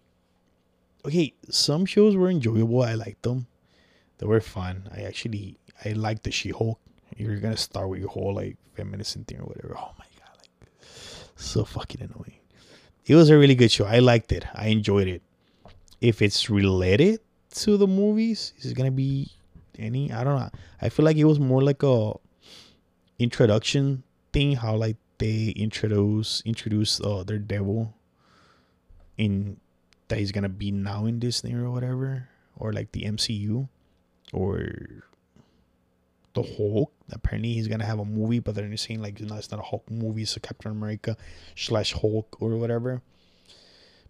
okay, 1.06 1.34
some 1.50 1.86
shows 1.86 2.16
were 2.16 2.30
enjoyable. 2.30 2.82
I 2.82 2.96
liked 2.96 3.22
them. 3.22 3.46
They 4.18 4.26
were 4.26 4.42
fun. 4.42 4.90
I 4.96 5.02
actually 5.02 5.58
I 5.86 5.92
liked 5.94 6.24
the 6.24 6.32
She-Hulk. 6.32 6.80
You're 7.16 7.38
gonna 7.38 7.56
start 7.56 7.90
with 7.90 8.00
your 8.00 8.10
whole 8.10 8.34
like 8.34 8.58
feminism 8.74 9.26
thing 9.26 9.40
or 9.40 9.46
whatever. 9.46 9.76
Oh 9.78 9.94
my 10.00 10.06
god, 10.18 10.48
like 10.62 10.82
so 11.36 11.64
fucking 11.66 12.02
annoying. 12.02 12.39
It 13.10 13.16
was 13.16 13.32
a 13.32 13.38
really 13.40 13.56
good 13.56 13.72
show. 13.72 13.86
I 13.86 13.98
liked 13.98 14.32
it. 14.32 14.46
I 14.54 14.68
enjoyed 14.68 15.08
it. 15.08 15.24
If 16.00 16.22
it's 16.22 16.48
related 16.48 17.20
to 17.56 17.76
the 17.76 17.88
movies? 17.88 18.54
Is 18.60 18.70
it 18.70 18.76
gonna 18.76 18.92
be 18.92 19.32
any? 19.80 20.14
I 20.14 20.24
don't 20.24 20.38
know. 20.38 20.50
I 20.80 20.90
feel 20.90 21.06
like 21.06 21.18
it 21.18 21.26
was 21.26 21.40
more 21.40 21.64
like 21.64 21.82
a 21.82 22.14
introduction 23.18 24.04
thing. 24.32 24.54
How 24.58 24.76
like 24.76 24.98
they 25.18 25.58
introduce 25.58 26.44
introduce 26.46 27.02
uh 27.02 27.24
Daredevil 27.26 27.92
in 29.18 29.58
that 30.08 30.20
he's 30.20 30.32
gonna 30.32 30.48
be 30.48 30.70
now 30.70 31.06
in 31.06 31.18
Disney 31.18 31.56
or 31.56 31.72
whatever, 31.72 32.30
or 32.58 32.74
like 32.74 32.92
the 32.92 33.06
MCU, 33.06 33.68
or 34.32 34.70
the 36.42 36.56
Hulk. 36.56 36.92
Apparently, 37.12 37.54
he's 37.54 37.68
gonna 37.68 37.86
have 37.86 38.00
a 38.00 38.06
movie, 38.06 38.40
but 38.40 38.56
they're 38.56 38.78
saying 38.78 39.02
like 39.02 39.20
no, 39.20 39.36
it's 39.36 39.52
not 39.52 39.60
a 39.60 39.64
Hulk 39.64 39.90
movie, 39.90 40.24
it's 40.24 40.38
a 40.38 40.40
Captain 40.40 40.72
America 40.72 41.18
slash 41.56 41.94
Hulk 41.94 42.38
or 42.42 42.58
whatever 42.58 43.02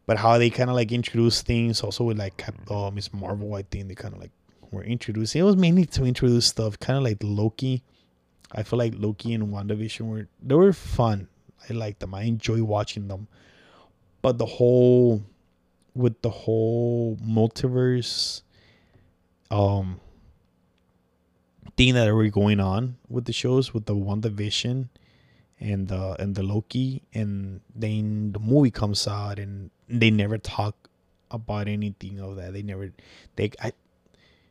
but 0.10 0.18
how 0.18 0.40
they 0.40 0.50
kind 0.50 0.72
of 0.72 0.76
like 0.76 0.92
introduce 0.92 1.44
things 1.44 1.84
also 1.84 2.04
with 2.04 2.18
like 2.18 2.36
Cap- 2.36 2.72
uh, 2.72 2.90
Miss 2.90 3.14
Marvel, 3.14 3.54
I 3.54 3.62
think 3.62 3.90
they 3.90 3.94
kind 3.94 4.16
of 4.16 4.20
like 4.20 4.32
were 4.72 4.82
introducing. 4.82 5.40
It 5.40 5.44
was 5.44 5.56
mainly 5.56 5.86
to 5.86 6.04
introduce 6.04 6.48
stuff, 6.48 6.80
kind 6.80 6.98
of 6.98 7.04
like 7.04 7.18
Loki. 7.22 7.84
I 8.52 8.64
feel 8.64 8.80
like 8.80 8.96
Loki 8.98 9.36
and 9.36 9.54
WandaVision 9.54 10.02
were 10.02 10.28
they 10.42 10.56
were 10.56 10.74
fun. 10.74 11.28
I 11.70 11.74
like 11.74 12.00
them. 12.00 12.16
I 12.16 12.24
enjoy 12.24 12.64
watching 12.64 13.08
them. 13.08 13.28
But 14.24 14.40
the 14.40 14.48
whole 14.48 15.22
with 15.94 16.20
the 16.24 16.32
whole 16.32 17.16
multiverse 17.18 18.42
um 19.52 20.00
thing 21.80 21.94
that 21.94 22.14
were 22.14 22.28
going 22.28 22.60
on 22.60 22.98
with 23.08 23.24
the 23.24 23.32
shows 23.32 23.74
with 23.74 23.86
the 23.86 23.96
WandaVision 23.96 24.90
and 25.62 25.88
the 25.88 26.22
and 26.22 26.36
the 26.36 26.44
Loki 26.44 27.04
and 27.14 27.62
then 27.74 28.34
the 28.34 28.40
movie 28.40 28.70
comes 28.70 29.08
out 29.08 29.40
and 29.40 29.72
they 29.88 30.12
never 30.12 30.38
talk 30.38 30.90
about 31.32 31.70
anything 31.70 32.20
of 32.20 32.36
that. 32.36 32.52
They 32.52 32.64
never 32.64 32.92
they 33.38 33.52
I 33.62 33.72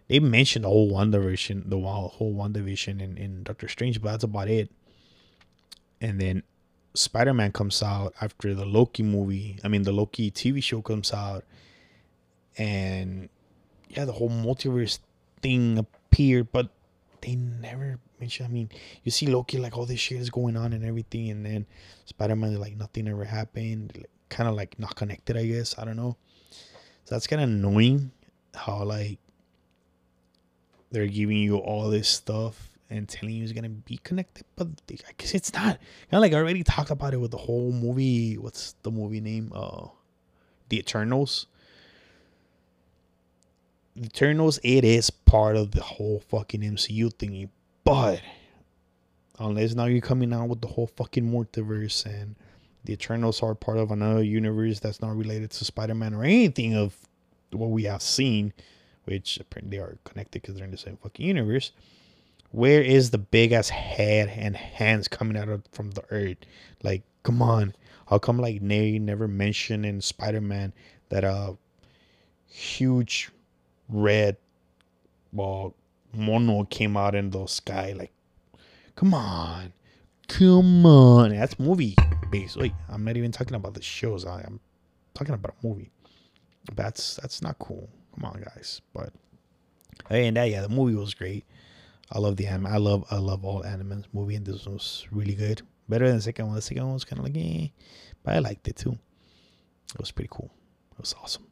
they 0.08 0.20
mentioned 0.20 0.64
the 0.64 0.70
whole 0.70 0.90
WandaVision, 0.90 1.68
the 1.68 1.78
whole 1.78 2.34
WandaVision 2.34 3.02
in, 3.02 3.18
in 3.18 3.42
Doctor 3.42 3.68
Strange, 3.68 4.00
but 4.00 4.12
that's 4.12 4.24
about 4.24 4.48
it. 4.48 4.70
And 6.00 6.18
then 6.18 6.44
Spider 6.94 7.34
Man 7.34 7.52
comes 7.52 7.82
out 7.82 8.14
after 8.22 8.54
the 8.54 8.64
Loki 8.64 9.02
movie. 9.02 9.58
I 9.62 9.68
mean, 9.68 9.82
the 9.82 9.92
Loki 9.92 10.30
TV 10.30 10.62
show 10.62 10.80
comes 10.80 11.12
out, 11.12 11.44
and 12.56 13.28
yeah, 13.90 14.06
the 14.06 14.12
whole 14.12 14.30
multiverse 14.30 14.98
thing 15.42 15.76
appeared, 15.76 16.50
but 16.52 16.70
they 17.20 17.34
never 17.34 17.98
mention. 18.20 18.46
I 18.46 18.48
mean, 18.48 18.70
you 19.02 19.10
see 19.10 19.26
Loki 19.26 19.58
like 19.58 19.76
all 19.76 19.86
this 19.86 20.00
shit 20.00 20.20
is 20.20 20.30
going 20.30 20.56
on 20.56 20.72
and 20.72 20.84
everything, 20.84 21.30
and 21.30 21.44
then 21.44 21.66
Spider 22.04 22.36
Man 22.36 22.58
like 22.58 22.76
nothing 22.76 23.08
ever 23.08 23.24
happened. 23.24 24.06
Kind 24.28 24.48
of 24.48 24.54
like 24.54 24.78
not 24.78 24.94
connected, 24.96 25.36
I 25.36 25.46
guess. 25.46 25.78
I 25.78 25.84
don't 25.84 25.96
know. 25.96 26.16
So 27.04 27.14
that's 27.14 27.26
kind 27.26 27.42
of 27.42 27.48
annoying 27.48 28.10
how 28.54 28.84
like 28.84 29.18
they're 30.90 31.06
giving 31.06 31.38
you 31.38 31.56
all 31.56 31.88
this 31.88 32.08
stuff 32.08 32.70
and 32.90 33.08
telling 33.08 33.34
you 33.34 33.44
it's 33.44 33.52
gonna 33.52 33.68
be 33.68 33.98
connected, 33.98 34.44
but 34.56 34.68
I 34.90 35.12
guess 35.16 35.34
it's 35.34 35.52
not. 35.52 35.62
Kind 35.62 35.78
of 36.12 36.20
like 36.20 36.32
I 36.32 36.36
already 36.36 36.62
talked 36.62 36.90
about 36.90 37.14
it 37.14 37.18
with 37.18 37.30
the 37.30 37.38
whole 37.38 37.72
movie. 37.72 38.38
What's 38.38 38.74
the 38.82 38.90
movie 38.90 39.20
name? 39.20 39.52
Uh, 39.54 39.88
The 40.68 40.78
Eternals. 40.78 41.46
Eternals. 44.04 44.58
It 44.62 44.84
is 44.84 45.10
part 45.10 45.56
of 45.56 45.72
the 45.72 45.82
whole 45.82 46.22
fucking 46.28 46.60
MCU 46.60 47.12
thingy, 47.14 47.48
but 47.84 48.20
unless 49.38 49.74
now 49.74 49.86
you're 49.86 50.00
coming 50.00 50.32
out 50.32 50.48
with 50.48 50.60
the 50.60 50.68
whole 50.68 50.86
fucking 50.86 51.30
multiverse 51.30 52.04
and 52.06 52.36
the 52.84 52.92
Eternals 52.92 53.42
are 53.42 53.54
part 53.54 53.78
of 53.78 53.90
another 53.90 54.22
universe 54.22 54.80
that's 54.80 55.00
not 55.02 55.16
related 55.16 55.50
to 55.50 55.64
Spider-Man 55.64 56.14
or 56.14 56.24
anything 56.24 56.74
of 56.74 56.96
what 57.52 57.70
we 57.70 57.84
have 57.84 58.02
seen, 58.02 58.52
which 59.04 59.38
apparently 59.38 59.78
are 59.78 59.98
connected 60.04 60.42
because 60.42 60.54
they're 60.54 60.64
in 60.64 60.70
the 60.70 60.78
same 60.78 60.96
fucking 60.96 61.26
universe. 61.26 61.72
Where 62.50 62.80
is 62.80 63.10
the 63.10 63.18
big 63.18 63.52
ass 63.52 63.68
head 63.68 64.28
and 64.28 64.56
hands 64.56 65.08
coming 65.08 65.36
out 65.36 65.48
of 65.48 65.62
from 65.72 65.90
the 65.90 66.04
earth? 66.10 66.38
Like, 66.82 67.02
come 67.22 67.42
on. 67.42 67.74
How 68.06 68.18
come 68.18 68.38
like 68.38 68.66
they 68.66 68.98
never 68.98 69.28
mentioned 69.28 69.84
in 69.84 70.00
Spider-Man 70.00 70.72
that 71.10 71.24
a 71.24 71.56
huge 72.46 73.30
red 73.88 74.36
well 75.32 75.74
mono 76.12 76.64
came 76.64 76.96
out 76.96 77.14
in 77.14 77.30
the 77.30 77.46
sky? 77.46 77.94
Like, 77.96 78.12
come 78.96 79.14
on. 79.14 79.72
Come 80.28 80.84
on. 80.84 81.30
That's 81.30 81.58
movie 81.58 81.96
based. 82.30 82.56
Wait, 82.56 82.72
I'm 82.88 83.04
not 83.04 83.16
even 83.16 83.32
talking 83.32 83.54
about 83.54 83.74
the 83.74 83.82
shows. 83.82 84.24
I, 84.26 84.42
am 84.42 84.60
talking 85.14 85.34
about 85.34 85.54
a 85.62 85.66
movie. 85.66 85.90
That's 86.74 87.16
that's 87.16 87.42
not 87.42 87.58
cool. 87.58 87.88
Come 88.14 88.24
on, 88.24 88.42
guys. 88.42 88.80
But 88.92 89.12
hey, 90.08 90.26
and 90.26 90.36
that 90.36 90.50
yeah, 90.50 90.62
the 90.62 90.68
movie 90.68 90.94
was 90.94 91.14
great. 91.14 91.44
I 92.10 92.18
love 92.18 92.36
the 92.36 92.46
Ant-Man. 92.46 92.72
I 92.72 92.78
love 92.78 93.04
I 93.10 93.16
love 93.16 93.44
all 93.44 93.62
animes 93.62 94.04
movie, 94.12 94.34
and 94.34 94.46
this 94.46 94.66
one 94.66 94.74
was 94.74 95.06
really 95.10 95.34
good. 95.34 95.62
Better 95.88 96.06
than 96.06 96.16
the 96.16 96.22
second 96.22 96.46
one. 96.46 96.56
The 96.56 96.62
second 96.62 96.84
one 96.84 96.94
was 96.94 97.04
kind 97.04 97.18
of 97.18 97.24
like 97.24 97.36
eh, 97.36 97.68
but 98.22 98.34
I 98.34 98.38
liked 98.40 98.68
it 98.68 98.76
too. 98.76 98.98
It 99.94 100.00
was 100.00 100.10
pretty 100.10 100.28
cool. 100.30 100.50
It 100.92 101.00
was 101.00 101.14
awesome. 101.22 101.46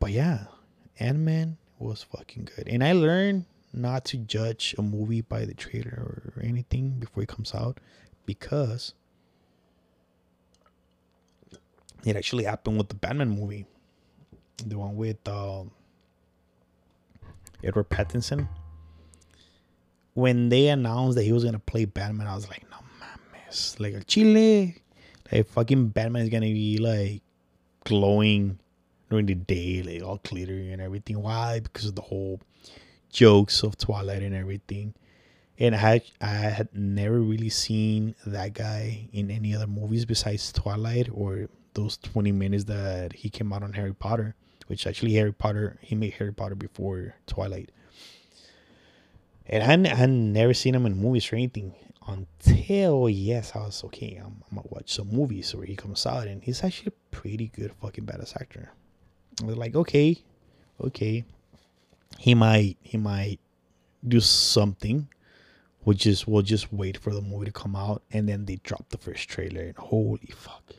But 0.00 0.10
yeah, 0.10 0.46
Ant-Man 1.00 1.56
was 1.78 2.02
fucking 2.02 2.48
good, 2.54 2.68
and 2.68 2.84
I 2.84 2.92
learned 2.92 3.46
not 3.72 4.04
to 4.06 4.18
judge 4.18 4.74
a 4.78 4.82
movie 4.82 5.22
by 5.22 5.44
the 5.44 5.54
trailer 5.54 6.32
or 6.36 6.42
anything 6.42 6.90
before 6.98 7.22
it 7.22 7.28
comes 7.28 7.54
out 7.54 7.78
because 8.26 8.94
it 12.04 12.16
actually 12.16 12.44
happened 12.44 12.78
with 12.78 12.88
the 12.88 12.94
Batman 12.94 13.30
movie, 13.30 13.66
the 14.66 14.78
one 14.78 14.96
with 14.96 15.16
uh, 15.26 15.64
Edward 17.62 17.88
Pattinson. 17.88 18.48
When 20.14 20.48
they 20.48 20.68
announced 20.68 21.16
that 21.16 21.24
he 21.24 21.32
was 21.32 21.44
gonna 21.44 21.58
play 21.58 21.84
Batman, 21.84 22.26
I 22.26 22.34
was 22.34 22.48
like, 22.48 22.64
no 22.70 22.76
mames, 23.00 23.78
like 23.78 23.94
a 23.94 24.04
Chile, 24.04 24.76
like 25.32 25.46
fucking 25.48 25.88
Batman 25.88 26.22
is 26.22 26.28
gonna 26.28 26.46
be 26.46 26.78
like 26.78 27.22
glowing 27.84 28.58
during 29.10 29.26
the 29.26 29.34
day, 29.34 29.82
like 29.82 30.02
all 30.02 30.20
glittery 30.22 30.72
and 30.72 30.80
everything. 30.80 31.20
Why? 31.20 31.60
Because 31.60 31.86
of 31.86 31.96
the 31.96 32.02
whole 32.02 32.40
jokes 33.10 33.62
of 33.62 33.76
Twilight 33.76 34.22
and 34.22 34.34
everything. 34.34 34.94
And 35.58 35.74
I 35.74 35.78
had, 35.78 36.02
I 36.20 36.26
had 36.28 36.68
never 36.72 37.20
really 37.20 37.50
seen 37.50 38.14
that 38.24 38.54
guy 38.54 39.08
in 39.12 39.30
any 39.30 39.54
other 39.54 39.66
movies 39.66 40.06
besides 40.06 40.52
Twilight 40.52 41.08
or 41.12 41.48
those 41.74 41.98
20 41.98 42.32
minutes 42.32 42.64
that 42.64 43.12
he 43.12 43.28
came 43.28 43.52
out 43.52 43.62
on 43.62 43.74
Harry 43.74 43.92
Potter, 43.92 44.34
which 44.68 44.86
actually 44.86 45.12
Harry 45.14 45.32
Potter, 45.32 45.76
he 45.82 45.94
made 45.94 46.14
Harry 46.14 46.32
Potter 46.32 46.54
before 46.54 47.14
Twilight. 47.26 47.70
And 49.46 49.62
I 49.62 49.66
hadn't, 49.66 49.86
I 49.88 49.96
had 49.96 50.10
never 50.10 50.54
seen 50.54 50.74
him 50.74 50.86
in 50.86 50.96
movies 50.96 51.30
or 51.32 51.36
anything 51.36 51.74
until, 52.06 53.08
yes, 53.08 53.52
I 53.54 53.58
was 53.60 53.82
okay. 53.84 54.16
I'm, 54.16 54.42
I'm 54.50 54.56
gonna 54.56 54.68
watch 54.70 54.94
some 54.94 55.08
movies 55.08 55.54
where 55.54 55.66
he 55.66 55.76
comes 55.76 56.06
out, 56.06 56.28
and 56.28 56.42
he's 56.42 56.62
actually 56.62 56.88
a 56.92 57.14
pretty 57.16 57.48
good 57.48 57.72
fucking 57.80 58.06
badass 58.06 58.40
actor. 58.40 58.70
Like, 59.46 59.74
okay, 59.74 60.18
okay, 60.80 61.24
he 62.18 62.34
might 62.34 62.76
he 62.82 62.98
might 62.98 63.40
do 64.06 64.20
something 64.20 65.08
which 65.82 66.06
is 66.06 66.26
we'll 66.26 66.42
just 66.42 66.72
wait 66.72 66.96
for 66.96 67.14
the 67.14 67.22
movie 67.22 67.46
to 67.46 67.52
come 67.52 67.74
out 67.74 68.02
and 68.12 68.28
then 68.28 68.44
they 68.44 68.56
drop 68.56 68.88
the 68.90 68.98
first 68.98 69.28
trailer 69.28 69.62
and 69.62 69.76
holy 69.76 70.30
fuck. 70.34 70.74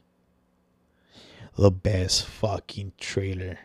The 1.57 1.71
best 1.71 2.25
fucking 2.25 2.93
trailer 2.99 3.59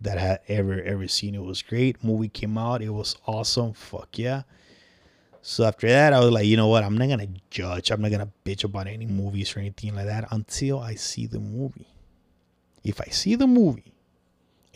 that 0.00 0.18
I 0.18 0.20
had 0.20 0.40
ever 0.48 0.80
ever 0.80 1.08
seen. 1.08 1.34
It 1.34 1.42
was 1.42 1.62
great. 1.62 2.02
Movie 2.02 2.28
came 2.28 2.56
out. 2.56 2.82
It 2.82 2.90
was 2.90 3.16
awesome. 3.26 3.72
Fuck 3.72 4.18
yeah. 4.18 4.42
So 5.42 5.64
after 5.64 5.88
that 5.88 6.12
i 6.12 6.18
was 6.18 6.30
like 6.30 6.46
you 6.46 6.56
know 6.56 6.68
what? 6.68 6.82
I'm 6.82 6.96
not 6.96 7.08
gonna 7.08 7.28
judge. 7.50 7.90
I'm 7.90 8.00
not 8.00 8.10
gonna 8.10 8.30
bitch 8.44 8.64
about 8.64 8.86
any 8.86 9.06
movies 9.06 9.56
or 9.56 9.60
anything 9.60 9.94
like 9.94 10.06
that 10.06 10.28
until 10.30 10.80
i 10.80 10.94
see 10.94 11.26
the 11.26 11.40
movie. 11.40 11.88
If 12.84 13.00
i 13.00 13.06
see 13.06 13.34
the 13.34 13.46
movie 13.46 13.95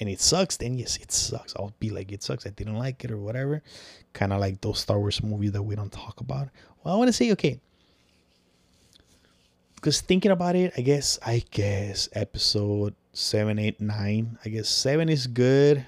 and 0.01 0.09
it 0.09 0.21
sucks, 0.21 0.57
then 0.57 0.79
yes, 0.79 0.97
it 0.97 1.13
sucks. 1.13 1.55
I'll 1.57 1.75
be 1.79 1.91
like, 1.91 2.11
it 2.11 2.23
sucks. 2.23 2.47
I 2.47 2.51
didn't 2.51 2.79
like 2.79 3.05
it 3.05 3.11
or 3.11 3.19
whatever. 3.19 3.63
Kind 4.15 4.33
of 4.33 4.41
like 4.41 4.61
those 4.63 4.81
Star 4.81 4.99
Wars 4.99 5.23
movies 5.23 5.53
that 5.53 5.63
we 5.63 5.77
don't 5.77 5.93
talk 5.93 6.21
about. 6.21 6.49
Well, 6.83 6.95
I 6.95 6.97
want 6.97 7.09
to 7.09 7.13
say, 7.13 7.31
okay. 7.33 7.61
Because 9.75 10.01
thinking 10.01 10.31
about 10.31 10.57
it, 10.57 10.73
I 10.77 10.81
guess, 10.81 11.19
I 11.25 11.45
guess 11.51 12.09
episode 12.15 12.95
seven, 13.13 13.59
eight, 13.59 13.81
nine. 13.81 14.39
I 14.45 14.49
guess 14.49 14.69
seven 14.69 15.11
is 15.11 15.27
good. 15.27 15.87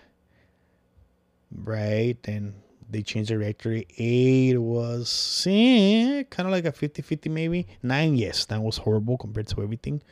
Right. 1.50 2.18
And 2.24 2.54
they 2.90 3.02
changed 3.02 3.30
the 3.30 3.34
directory. 3.34 3.86
Eight 3.96 4.58
was 4.58 5.46
eh, 5.48 6.24
kind 6.24 6.46
of 6.46 6.52
like 6.52 6.66
a 6.66 6.72
50 6.72 7.00
50 7.00 7.30
maybe. 7.30 7.66
Nine, 7.82 8.14
yes, 8.16 8.44
that 8.46 8.62
was 8.62 8.76
horrible 8.76 9.16
compared 9.16 9.48
to 9.48 9.62
everything. 9.62 10.02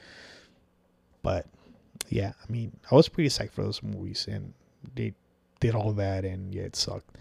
But 1.23 1.47
yeah, 2.11 2.33
I 2.43 2.53
mean, 2.53 2.73
I 2.91 2.95
was 2.95 3.09
pretty 3.09 3.31
psyched 3.31 3.53
for 3.53 3.63
those 3.63 3.83
movies, 3.83 4.27
and 4.29 4.53
they 4.95 5.15
did 5.61 5.75
all 5.75 5.93
that, 5.93 6.25
and 6.25 6.53
yeah, 6.53 6.63
it 6.63 6.77
sucked. 6.77 7.17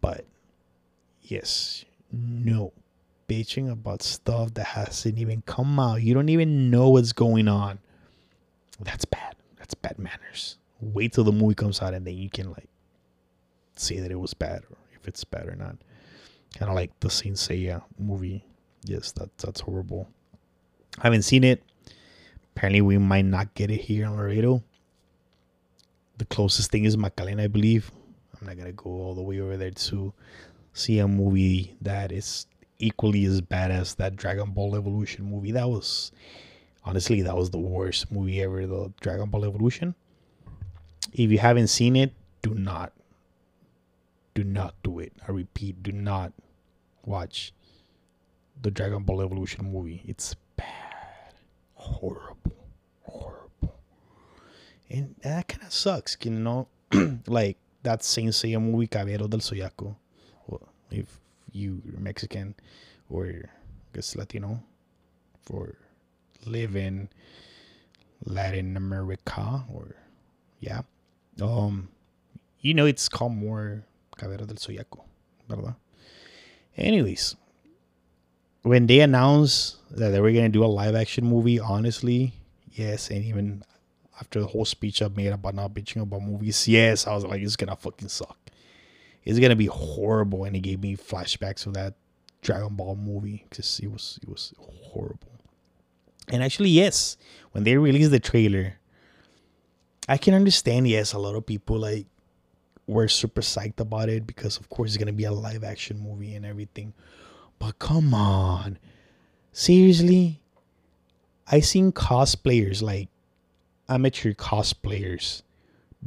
But 0.00 0.24
yes, 1.22 1.84
no 2.12 2.72
bitching 3.28 3.70
about 3.70 4.02
stuff 4.02 4.54
that 4.54 4.64
hasn't 4.64 5.18
even 5.18 5.42
come 5.42 5.78
out. 5.78 6.02
You 6.02 6.14
don't 6.14 6.28
even 6.28 6.70
know 6.70 6.90
what's 6.90 7.12
going 7.12 7.48
on. 7.48 7.80
That's 8.80 9.04
bad. 9.04 9.34
That's 9.58 9.74
bad 9.74 9.98
manners. 9.98 10.58
Wait 10.80 11.12
till 11.12 11.24
the 11.24 11.32
movie 11.32 11.56
comes 11.56 11.82
out, 11.82 11.92
and 11.92 12.06
then 12.06 12.16
you 12.16 12.30
can 12.30 12.50
like 12.52 12.68
say 13.74 13.98
that 13.98 14.10
it 14.12 14.18
was 14.18 14.32
bad 14.32 14.62
or 14.70 14.76
if 14.94 15.08
it's 15.08 15.24
bad 15.24 15.48
or 15.48 15.56
not. 15.56 15.76
Kind 16.54 16.70
of 16.70 16.76
like 16.76 16.98
the 17.00 17.10
Saint 17.10 17.36
Seiya 17.36 17.82
movie. 17.98 18.44
Yes, 18.84 19.10
that 19.12 19.36
that's 19.38 19.60
horrible. 19.60 20.08
I 20.98 21.02
haven't 21.02 21.22
seen 21.22 21.42
it. 21.42 21.62
Apparently, 22.58 22.80
we 22.80 22.98
might 22.98 23.24
not 23.24 23.54
get 23.54 23.70
it 23.70 23.82
here 23.82 24.04
in 24.04 24.16
Laredo. 24.16 24.64
The 26.16 26.24
closest 26.24 26.72
thing 26.72 26.86
is 26.86 26.96
McAllen, 26.96 27.40
I 27.40 27.46
believe. 27.46 27.92
I'm 28.34 28.48
not 28.48 28.56
gonna 28.56 28.72
go 28.72 28.90
all 28.90 29.14
the 29.14 29.22
way 29.22 29.38
over 29.38 29.56
there 29.56 29.70
to 29.70 30.12
see 30.72 30.98
a 30.98 31.06
movie 31.06 31.76
that 31.82 32.10
is 32.10 32.46
equally 32.80 33.24
as 33.26 33.40
bad 33.40 33.70
as 33.70 33.94
that 33.94 34.16
Dragon 34.16 34.50
Ball 34.50 34.74
Evolution 34.74 35.30
movie. 35.30 35.52
That 35.52 35.68
was 35.68 36.10
honestly 36.84 37.22
that 37.22 37.36
was 37.36 37.50
the 37.50 37.60
worst 37.60 38.10
movie 38.10 38.42
ever, 38.42 38.66
the 38.66 38.92
Dragon 39.00 39.30
Ball 39.30 39.44
Evolution. 39.44 39.94
If 41.12 41.30
you 41.30 41.38
haven't 41.38 41.68
seen 41.68 41.94
it, 41.94 42.12
do 42.42 42.54
not 42.54 42.92
do 44.34 44.42
not 44.42 44.74
do 44.82 44.98
it. 44.98 45.12
I 45.28 45.30
repeat, 45.30 45.84
do 45.84 45.92
not 45.92 46.32
watch 47.04 47.52
the 48.60 48.72
Dragon 48.72 49.04
Ball 49.04 49.22
Evolution 49.22 49.70
movie. 49.72 50.02
It's 50.08 50.34
bad. 51.78 51.86
Horrible 51.86 52.58
and 54.90 55.14
that 55.22 55.48
kind 55.48 55.62
of 55.62 55.72
sucks, 55.72 56.16
you 56.22 56.30
know. 56.30 56.68
like 57.26 57.58
that 57.82 58.02
Saint 58.02 58.30
Seiya 58.30 58.60
movie, 58.60 58.86
Caballero 58.86 59.26
del 59.26 59.40
Zodiaco. 59.40 59.94
Well, 60.46 60.68
if 60.90 61.18
you 61.52 61.82
are 61.94 62.00
Mexican 62.00 62.54
or 63.10 63.26
I 63.26 63.94
guess 63.94 64.16
Latino, 64.16 64.62
for 65.42 65.76
live 66.46 66.76
in 66.76 67.08
Latin 68.24 68.76
America 68.76 69.64
or 69.72 69.96
yeah, 70.60 70.82
um, 71.42 71.88
you 72.60 72.74
know 72.74 72.86
it's 72.86 73.08
called 73.08 73.34
more 73.34 73.84
Caballero 74.16 74.46
del 74.46 74.56
Zodiaco, 74.56 75.04
¿verdad? 75.48 75.76
Anyways, 76.76 77.36
when 78.68 78.86
they 78.86 79.00
announced 79.00 79.76
that 79.90 80.10
they 80.10 80.20
were 80.20 80.30
gonna 80.32 80.48
do 80.50 80.64
a 80.64 80.66
live 80.66 80.94
action 80.94 81.24
movie, 81.24 81.58
honestly, 81.58 82.34
yes, 82.72 83.10
and 83.10 83.24
even 83.24 83.62
after 84.20 84.40
the 84.40 84.46
whole 84.46 84.64
speech 84.64 85.00
I 85.00 85.08
made 85.08 85.28
about 85.28 85.54
not 85.54 85.72
bitching 85.72 86.02
about 86.02 86.22
movies, 86.22 86.68
yes, 86.68 87.06
I 87.06 87.14
was 87.14 87.24
like, 87.24 87.40
it's 87.40 87.56
gonna 87.56 87.76
fucking 87.76 88.08
suck. 88.08 88.38
It's 89.24 89.38
gonna 89.38 89.56
be 89.56 89.66
horrible, 89.66 90.44
and 90.44 90.54
it 90.54 90.60
gave 90.60 90.80
me 90.80 90.96
flashbacks 90.96 91.66
of 91.66 91.74
that 91.74 91.94
Dragon 92.42 92.74
Ball 92.74 92.96
movie 92.96 93.44
because 93.48 93.80
it 93.80 93.90
was 93.90 94.18
it 94.22 94.28
was 94.28 94.52
horrible. 94.58 95.32
And 96.28 96.42
actually, 96.42 96.70
yes, 96.70 97.16
when 97.52 97.64
they 97.64 97.76
released 97.76 98.10
the 98.10 98.20
trailer, 98.20 98.74
I 100.08 100.18
can 100.18 100.34
understand. 100.34 100.88
Yes, 100.88 101.14
a 101.14 101.18
lot 101.18 101.34
of 101.34 101.46
people 101.46 101.78
like 101.78 102.06
we're 102.86 103.08
super 103.08 103.40
psyched 103.40 103.80
about 103.80 104.08
it 104.08 104.26
because 104.26 104.58
of 104.58 104.68
course 104.68 104.90
it's 104.90 104.98
gonna 104.98 105.12
be 105.12 105.24
a 105.24 105.32
live 105.32 105.64
action 105.64 105.98
movie 106.00 106.34
and 106.34 106.44
everything. 106.44 106.92
But 107.58 107.78
come 107.78 108.14
on, 108.14 108.78
seriously, 109.52 110.40
I 111.46 111.60
seen 111.60 111.92
cosplayers 111.92 112.82
like 112.82 113.08
amateur 113.88 114.32
cosplayers 114.32 115.42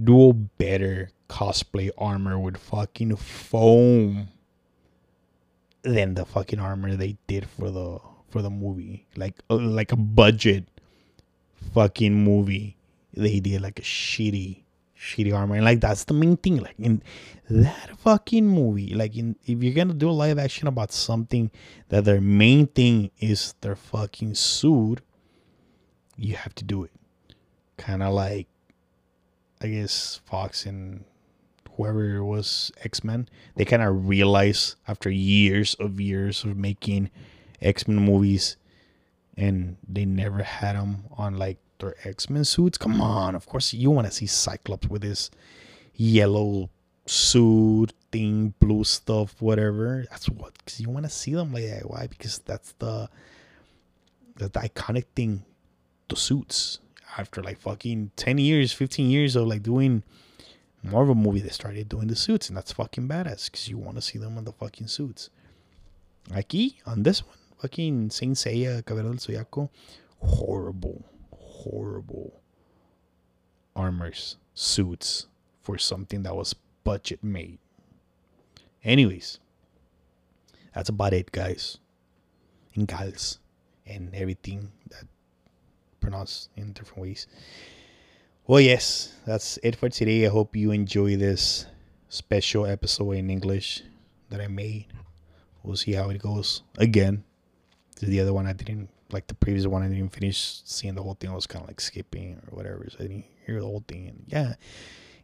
do 0.01 0.29
a 0.29 0.33
better 0.33 1.09
cosplay 1.29 1.89
armor 1.97 2.37
with 2.37 2.57
fucking 2.57 3.15
foam 3.15 4.29
than 5.83 6.13
the 6.13 6.25
fucking 6.25 6.59
armor 6.59 6.95
they 6.95 7.17
did 7.27 7.47
for 7.49 7.71
the 7.71 7.99
for 8.29 8.41
the 8.41 8.49
movie. 8.49 9.07
Like 9.15 9.35
uh, 9.49 9.55
like 9.55 9.91
a 9.91 9.97
budget 9.97 10.65
fucking 11.73 12.23
movie. 12.23 12.77
They 13.13 13.39
did 13.39 13.61
like 13.61 13.79
a 13.79 13.83
shitty 13.83 14.63
shitty 15.01 15.33
armor. 15.33 15.55
And 15.55 15.65
like 15.65 15.81
that's 15.81 16.03
the 16.03 16.13
main 16.13 16.37
thing. 16.37 16.57
Like 16.57 16.75
in 16.77 17.01
that 17.49 17.97
fucking 17.97 18.47
movie, 18.47 18.93
like 18.93 19.15
in 19.17 19.35
if 19.45 19.61
you're 19.63 19.73
gonna 19.73 19.93
do 19.93 20.09
a 20.09 20.11
live 20.11 20.37
action 20.37 20.67
about 20.67 20.91
something 20.91 21.49
that 21.89 22.05
their 22.05 22.21
main 22.21 22.67
thing 22.67 23.11
is 23.19 23.55
their 23.61 23.75
fucking 23.75 24.35
suit, 24.35 25.01
you 26.15 26.35
have 26.35 26.53
to 26.55 26.63
do 26.63 26.83
it. 26.83 26.91
Kinda 27.77 28.09
like 28.09 28.47
I 29.61 29.67
guess 29.67 30.21
Fox 30.25 30.65
and 30.65 31.03
whoever 31.75 32.17
it 32.17 32.23
was 32.23 32.71
X 32.83 33.03
Men, 33.03 33.27
they 33.55 33.65
kind 33.65 33.81
of 33.81 34.07
realized 34.07 34.75
after 34.87 35.09
years 35.09 35.73
of 35.75 35.99
years 35.99 36.43
of 36.43 36.57
making 36.57 37.09
X 37.61 37.87
Men 37.87 37.99
movies, 37.99 38.57
and 39.35 39.77
they 39.87 40.05
never 40.05 40.43
had 40.43 40.75
them 40.75 41.05
on 41.17 41.37
like 41.37 41.57
their 41.81 41.95
X 42.03 42.29
Men 42.29 42.45
suits. 42.45 42.77
Come 42.77 43.01
on, 43.01 43.35
of 43.35 43.45
course 43.45 43.73
you 43.73 43.91
want 43.91 44.07
to 44.07 44.13
see 44.13 44.25
Cyclops 44.27 44.87
with 44.87 45.03
his 45.03 45.29
yellow 45.95 46.69
suit 47.05 47.93
thing, 48.11 48.53
blue 48.59 48.83
stuff, 48.83 49.41
whatever. 49.41 50.05
That's 50.09 50.29
what 50.29 50.57
because 50.57 50.79
you 50.79 50.89
want 50.89 51.05
to 51.05 51.11
see 51.11 51.33
them 51.33 51.53
like 51.53 51.65
that. 51.65 51.89
Why? 51.89 52.07
Because 52.07 52.39
that's 52.39 52.73
the 52.79 53.09
the, 54.37 54.49
the 54.49 54.59
iconic 54.59 55.05
thing. 55.15 55.43
The 56.07 56.15
suits 56.15 56.79
after 57.17 57.41
like 57.41 57.59
fucking 57.59 58.11
ten 58.15 58.37
years, 58.37 58.73
fifteen 58.73 59.09
years 59.09 59.35
of 59.35 59.47
like 59.47 59.63
doing 59.63 60.03
Marvel 60.83 61.15
movie, 61.15 61.41
they 61.41 61.49
started 61.49 61.87
doing 61.87 62.07
the 62.07 62.15
suits, 62.15 62.47
and 62.49 62.57
that's 62.57 62.71
fucking 62.73 63.07
badass 63.07 63.45
because 63.51 63.69
you 63.69 63.77
want 63.77 63.95
to 63.95 64.01
see 64.01 64.17
them 64.17 64.37
in 64.37 64.45
the 64.45 64.51
fucking 64.51 64.87
suits. 64.87 65.29
Aquí, 66.31 66.75
on 66.85 67.03
this 67.03 67.25
one, 67.25 67.37
fucking 67.61 68.09
Saint 68.09 68.35
Seiya, 68.35 68.85
Caballero 68.85 69.13
del 69.13 69.19
Zodiaco, 69.19 69.69
horrible, 70.19 71.03
horrible 71.63 72.41
armors, 73.75 74.37
suits 74.53 75.27
for 75.61 75.77
something 75.77 76.23
that 76.23 76.35
was 76.35 76.55
budget 76.83 77.23
made. 77.23 77.59
Anyways, 78.83 79.39
that's 80.73 80.89
about 80.89 81.13
it, 81.13 81.31
guys. 81.31 81.77
And 82.73 82.87
gals, 82.87 83.39
and 83.85 84.15
everything 84.15 84.71
that 84.89 85.05
pronounced 85.99 86.49
in 86.55 86.71
different 86.73 87.01
ways. 87.01 87.27
Well, 88.47 88.61
yes, 88.61 89.13
that's 89.25 89.59
it 89.61 89.75
for 89.75 89.89
today. 89.89 90.25
I 90.25 90.29
hope 90.29 90.55
you 90.55 90.71
enjoy 90.71 91.17
this 91.17 91.65
special 92.09 92.65
episode 92.65 93.11
in 93.11 93.29
English 93.29 93.83
that 94.29 94.41
I 94.41 94.47
made. 94.47 94.87
We'll 95.63 95.75
see 95.75 95.93
how 95.93 96.09
it 96.09 96.21
goes 96.21 96.63
again. 96.77 97.23
This 97.95 98.03
is 98.03 98.09
The 98.09 98.21
other 98.21 98.33
one 98.33 98.47
I 98.47 98.53
didn't 98.53 98.89
like 99.13 99.27
the 99.27 99.35
previous 99.35 99.67
one. 99.67 99.83
I 99.83 99.87
didn't 99.87 100.09
finish 100.09 100.61
seeing 100.65 100.95
the 100.95 101.03
whole 101.03 101.15
thing. 101.15 101.29
I 101.29 101.35
was 101.35 101.47
kind 101.47 101.63
of 101.63 101.69
like 101.69 101.81
skipping 101.81 102.41
or 102.47 102.55
whatever, 102.55 102.87
so 102.89 102.97
I 102.99 103.03
didn't 103.03 103.25
hear 103.45 103.59
the 103.59 103.65
whole 103.65 103.83
thing. 103.87 104.07
And 104.07 104.23
yeah. 104.27 104.55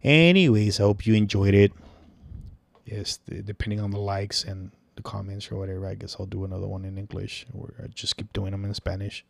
Anyways, 0.03 0.79
I 0.79 0.83
hope 0.83 1.05
you 1.05 1.15
enjoyed 1.15 1.53
it. 1.53 1.71
Yes, 2.85 3.19
depending 3.27 3.79
on 3.79 3.91
the 3.91 3.99
likes 3.99 4.43
and 4.43 4.71
the 4.95 5.01
comments 5.03 5.51
or 5.51 5.57
whatever, 5.57 5.87
I 5.87 5.95
guess 5.95 6.15
I'll 6.19 6.25
do 6.25 6.45
another 6.45 6.67
one 6.67 6.85
in 6.85 6.97
English 6.97 7.45
or 7.53 7.73
I 7.83 7.87
just 7.87 8.15
keep 8.15 8.31
doing 8.31 8.51
them 8.51 8.63
in 8.63 8.73
Spanish. 8.73 9.25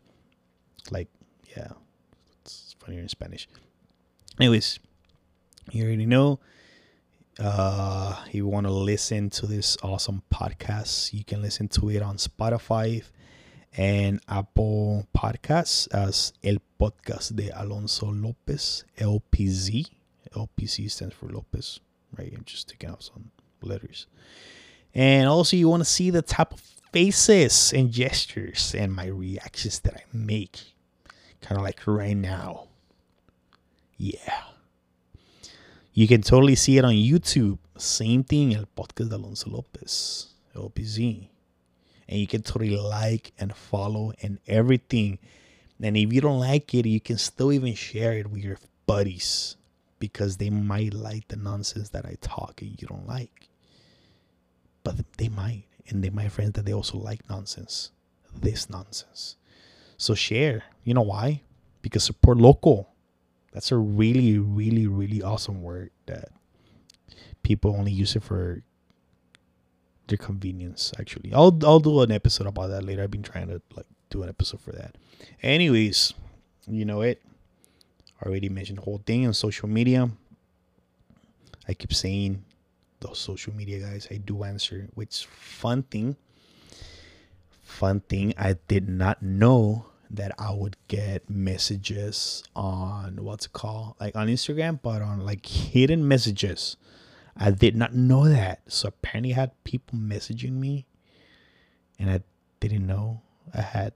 Like, 0.91 1.08
yeah, 1.56 1.72
it's 2.41 2.76
funnier 2.80 3.02
in 3.02 3.10
Spanish. 3.10 3.48
Anyways, 4.39 4.80
you 5.72 5.86
already 5.86 6.06
know. 6.06 6.39
Uh, 7.39 8.24
if 8.28 8.36
you 8.36 8.48
want 8.48 8.65
to 8.65 8.74
listen 8.74 9.30
to 9.30 9.46
this 9.46 9.78
awesome 9.84 10.24
podcast, 10.32 11.13
you 11.13 11.24
can 11.24 11.41
listen 11.41 11.67
to 11.67 11.89
it 11.89 12.02
on 12.02 12.17
Spotify 12.17 13.04
and 13.78 14.20
Apple 14.28 15.08
Podcasts 15.16 15.88
as 15.94 16.34
El 16.44 16.58
Podcast 16.80 17.36
de 17.36 17.50
Alonso 17.50 18.08
Lopez, 18.08 18.84
LPZ. 18.98 19.86
LPZ 20.36 20.90
stands 20.90 21.13
for 21.13 21.30
Lopez, 21.30 21.80
right? 22.18 22.34
I'm 22.36 22.44
just 22.44 22.68
taking 22.68 22.90
out 22.90 23.04
some 23.04 23.32
letters. 23.62 24.08
And 24.96 25.30
also, 25.30 25.56
you 25.56 25.70
want 25.70 25.82
to 25.82 25.90
see 25.90 26.10
the 26.10 26.24
type 26.24 26.54
of 26.54 26.60
faces 26.92 27.72
and 27.72 27.92
gestures 27.92 28.74
and 28.76 28.94
my 28.94 29.06
reactions 29.06 29.80
that 29.82 29.94
I 29.94 30.04
make, 30.12 30.74
kind 31.42 31.60
of 31.60 31.63
like 31.63 31.86
right 31.86 32.18
now. 32.18 32.68
Yeah. 33.96 34.44
You 35.94 36.08
can 36.08 36.24
totally 36.24 36.56
see 36.56 36.78
it 36.78 36.86
on 36.86 36.94
YouTube. 36.94 37.60
Same 37.78 38.24
thing, 38.24 38.56
El 38.56 38.66
Podcast 38.76 39.10
de 39.10 39.16
Alonso 39.16 39.52
Lopez, 39.52 40.34
LPZ. 40.56 41.30
And 42.10 42.20
you 42.20 42.28
can 42.28 42.41
totally 42.41 42.78
like 42.78 43.34
and 43.38 43.56
follow 43.56 44.13
and 44.22 44.39
everything. 44.48 45.20
And 45.82 45.98
if 45.98 46.12
you 46.13 46.22
don't 46.22 46.39
like 46.39 46.74
it, 46.74 46.86
you 46.86 47.00
can 47.00 47.17
still 47.17 47.52
even 47.52 47.76
share 47.76 48.13
it 48.13 48.32
with 48.32 48.43
your 48.43 48.58
buddies 48.86 49.58
because 50.00 50.38
they 50.38 50.50
might 50.50 50.93
like 50.93 51.28
the 51.28 51.36
nonsense 51.36 51.89
that 51.89 52.06
I 52.06 52.15
talk 52.22 52.62
and 52.62 52.80
you 52.80 52.88
don't 52.88 53.08
like. 53.08 53.50
But 54.84 54.96
they 55.17 55.30
might. 55.30 55.65
And 55.89 56.04
they 56.04 56.10
might 56.10 56.32
friends 56.32 56.54
that 56.54 56.65
they 56.65 56.74
also 56.74 56.98
like 56.98 57.30
nonsense. 57.30 57.91
This 58.36 58.70
nonsense. 58.70 59.36
So 59.98 60.15
share. 60.15 60.63
You 60.84 60.93
know 60.93 61.02
why? 61.02 61.41
Because 61.82 62.04
support 62.04 62.38
local. 62.38 62.89
That's 63.52 63.72
a 63.72 63.78
really, 63.78 64.38
really, 64.38 64.88
really 64.88 65.22
awesome 65.22 65.62
word 65.62 65.91
that 66.06 66.30
people 67.43 67.76
only 67.76 67.91
use 67.91 68.15
it 68.15 68.24
for 68.24 68.62
their 70.08 70.17
convenience. 70.17 70.93
Actually, 71.00 71.34
I'll 71.34 71.58
I'll 71.63 71.80
do 71.80 72.02
an 72.02 72.12
episode 72.12 72.48
about 72.48 72.67
that 72.70 72.84
later. 72.84 73.04
I've 73.04 73.12
been 73.12 73.24
trying 73.24 73.48
to 73.48 73.62
like 73.76 73.86
do 74.10 74.24
an 74.24 74.30
episode 74.30 74.62
for 74.62 74.72
that. 74.72 74.96
Anyways, 75.41 76.13
you 76.67 76.86
know 76.86 77.02
it. 77.02 77.22
I 78.22 78.28
already 78.28 78.50
mentioned 78.50 78.80
the 78.80 78.84
whole 78.84 79.02
thing 79.06 79.28
on 79.28 79.34
social 79.34 79.70
media. 79.70 80.10
I 81.67 81.74
keep 81.74 81.93
saying 81.93 82.43
those 83.00 83.20
social 83.20 83.54
media 83.54 83.80
guys. 83.80 84.08
I 84.10 84.17
do 84.17 84.43
answer, 84.43 84.88
which 84.96 85.26
fun 85.26 85.84
thing. 85.84 86.15
Fun 87.62 88.00
thing. 88.02 88.34
I 88.38 88.56
did 88.67 88.88
not 88.89 89.22
know 89.22 89.86
that 90.10 90.32
I 90.39 90.54
would 90.54 90.78
get 90.88 91.30
messages 91.30 92.43
on 92.56 93.24
what's 93.24 93.48
it 93.48 93.54
called, 93.54 93.96
like 94.00 94.15
on 94.15 94.28
Instagram, 94.28 94.80
but 94.82 95.02
on 95.02 95.26
like 95.26 95.46
hidden 95.46 96.08
messages. 96.08 96.78
I 97.39 97.52
did 97.52 97.76
not 97.76 97.93
know 97.93 98.28
that. 98.28 98.62
So 98.67 98.89
apparently, 98.89 99.34
I 99.34 99.36
had 99.36 99.63
people 99.63 99.97
messaging 99.97 100.54
me, 100.54 100.86
and 102.00 102.10
I 102.10 102.21
didn't 102.60 102.86
know 102.86 103.21
I 103.54 103.62
had 103.62 103.93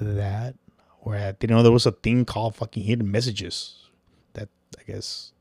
that, 0.00 0.54
or 1.00 1.16
I 1.16 1.32
didn't 1.32 1.56
know 1.56 1.62
there 1.62 1.72
was 1.72 1.86
a 1.86 1.92
thing 1.92 2.24
called 2.24 2.56
fucking 2.56 2.82
hidden 2.82 3.10
messages. 3.10 3.90
That 4.32 4.48
I 4.78 4.82
guess 4.84 5.32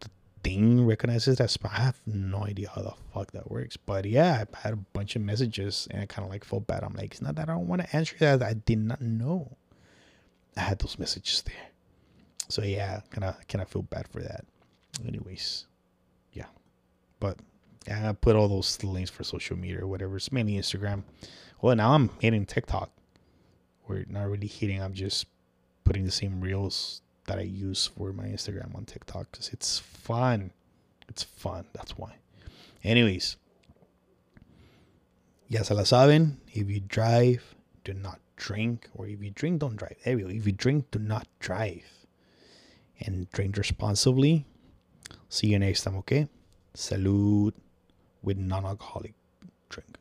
the 0.00 0.08
thing 0.42 0.86
recognizes 0.86 1.38
that 1.38 1.48
spam. 1.50 1.72
I 1.72 1.82
have 1.82 2.00
no 2.06 2.44
idea 2.44 2.70
how 2.74 2.82
the 2.82 2.94
fuck 3.12 3.32
that 3.32 3.50
works. 3.50 3.76
But 3.76 4.06
yeah, 4.06 4.44
I 4.54 4.58
had 4.58 4.72
a 4.72 4.76
bunch 4.76 5.16
of 5.16 5.22
messages 5.22 5.88
and 5.90 6.02
I 6.02 6.06
kind 6.06 6.24
of 6.24 6.30
like 6.30 6.44
felt 6.44 6.66
bad. 6.66 6.82
I'm 6.82 6.94
like, 6.94 7.12
it's 7.12 7.22
not 7.22 7.34
that 7.36 7.48
I 7.48 7.52
don't 7.52 7.68
want 7.68 7.82
to 7.82 7.96
answer 7.96 8.16
that. 8.20 8.42
I 8.42 8.54
did 8.54 8.78
not 8.78 9.00
know 9.00 9.56
I 10.56 10.60
had 10.60 10.78
those 10.78 10.98
messages 10.98 11.42
there. 11.42 11.70
So 12.48 12.62
yeah, 12.62 13.00
kind 13.10 13.24
of 13.24 13.48
kind 13.48 13.62
of 13.62 13.68
feel 13.68 13.82
bad 13.82 14.08
for 14.08 14.22
that. 14.22 14.44
Anyways. 15.06 15.66
But 17.20 17.38
yeah, 17.86 18.10
I 18.10 18.12
put 18.12 18.36
all 18.36 18.48
those 18.48 18.82
links 18.82 19.10
for 19.10 19.24
social 19.24 19.56
media 19.56 19.82
or 19.82 19.86
whatever. 19.86 20.16
It's 20.16 20.32
mainly 20.32 20.54
Instagram. 20.54 21.04
Well, 21.60 21.76
now 21.76 21.92
I'm 21.92 22.10
hitting 22.20 22.46
TikTok. 22.46 22.90
We're 23.88 24.04
not 24.08 24.28
really 24.28 24.48
hitting. 24.48 24.82
I'm 24.82 24.94
just 24.94 25.26
putting 25.84 26.04
the 26.04 26.10
same 26.10 26.40
reels 26.40 27.02
that 27.26 27.38
I 27.38 27.42
use 27.42 27.86
for 27.96 28.12
my 28.12 28.24
Instagram 28.24 28.74
on 28.74 28.84
TikTok 28.84 29.30
because 29.30 29.48
it's 29.50 29.78
fun. 29.78 30.50
It's 31.08 31.22
fun. 31.22 31.64
That's 31.72 31.96
why. 31.96 32.16
Anyways, 32.82 33.36
ya 35.48 35.62
se 35.62 35.74
la 35.74 35.82
saben. 35.82 36.36
If 36.52 36.68
you 36.68 36.80
drive, 36.80 37.54
do 37.84 37.94
not 37.94 38.20
drink. 38.36 38.88
Or 38.94 39.06
if 39.06 39.22
you 39.22 39.30
drink, 39.30 39.60
don't 39.60 39.76
drive. 39.76 39.96
There 40.04 40.16
go. 40.16 40.28
If 40.28 40.46
you 40.46 40.52
drink, 40.52 40.90
do 40.90 40.98
not 40.98 41.26
drive. 41.40 41.84
And 43.00 43.30
drink 43.30 43.56
responsibly. 43.56 44.46
See 45.28 45.48
you 45.48 45.58
next 45.58 45.82
time, 45.82 45.96
okay? 45.98 46.28
Salute 46.76 47.56
with 48.22 48.36
non 48.36 48.66
alcoholic 48.66 49.14
drink. 49.70 49.96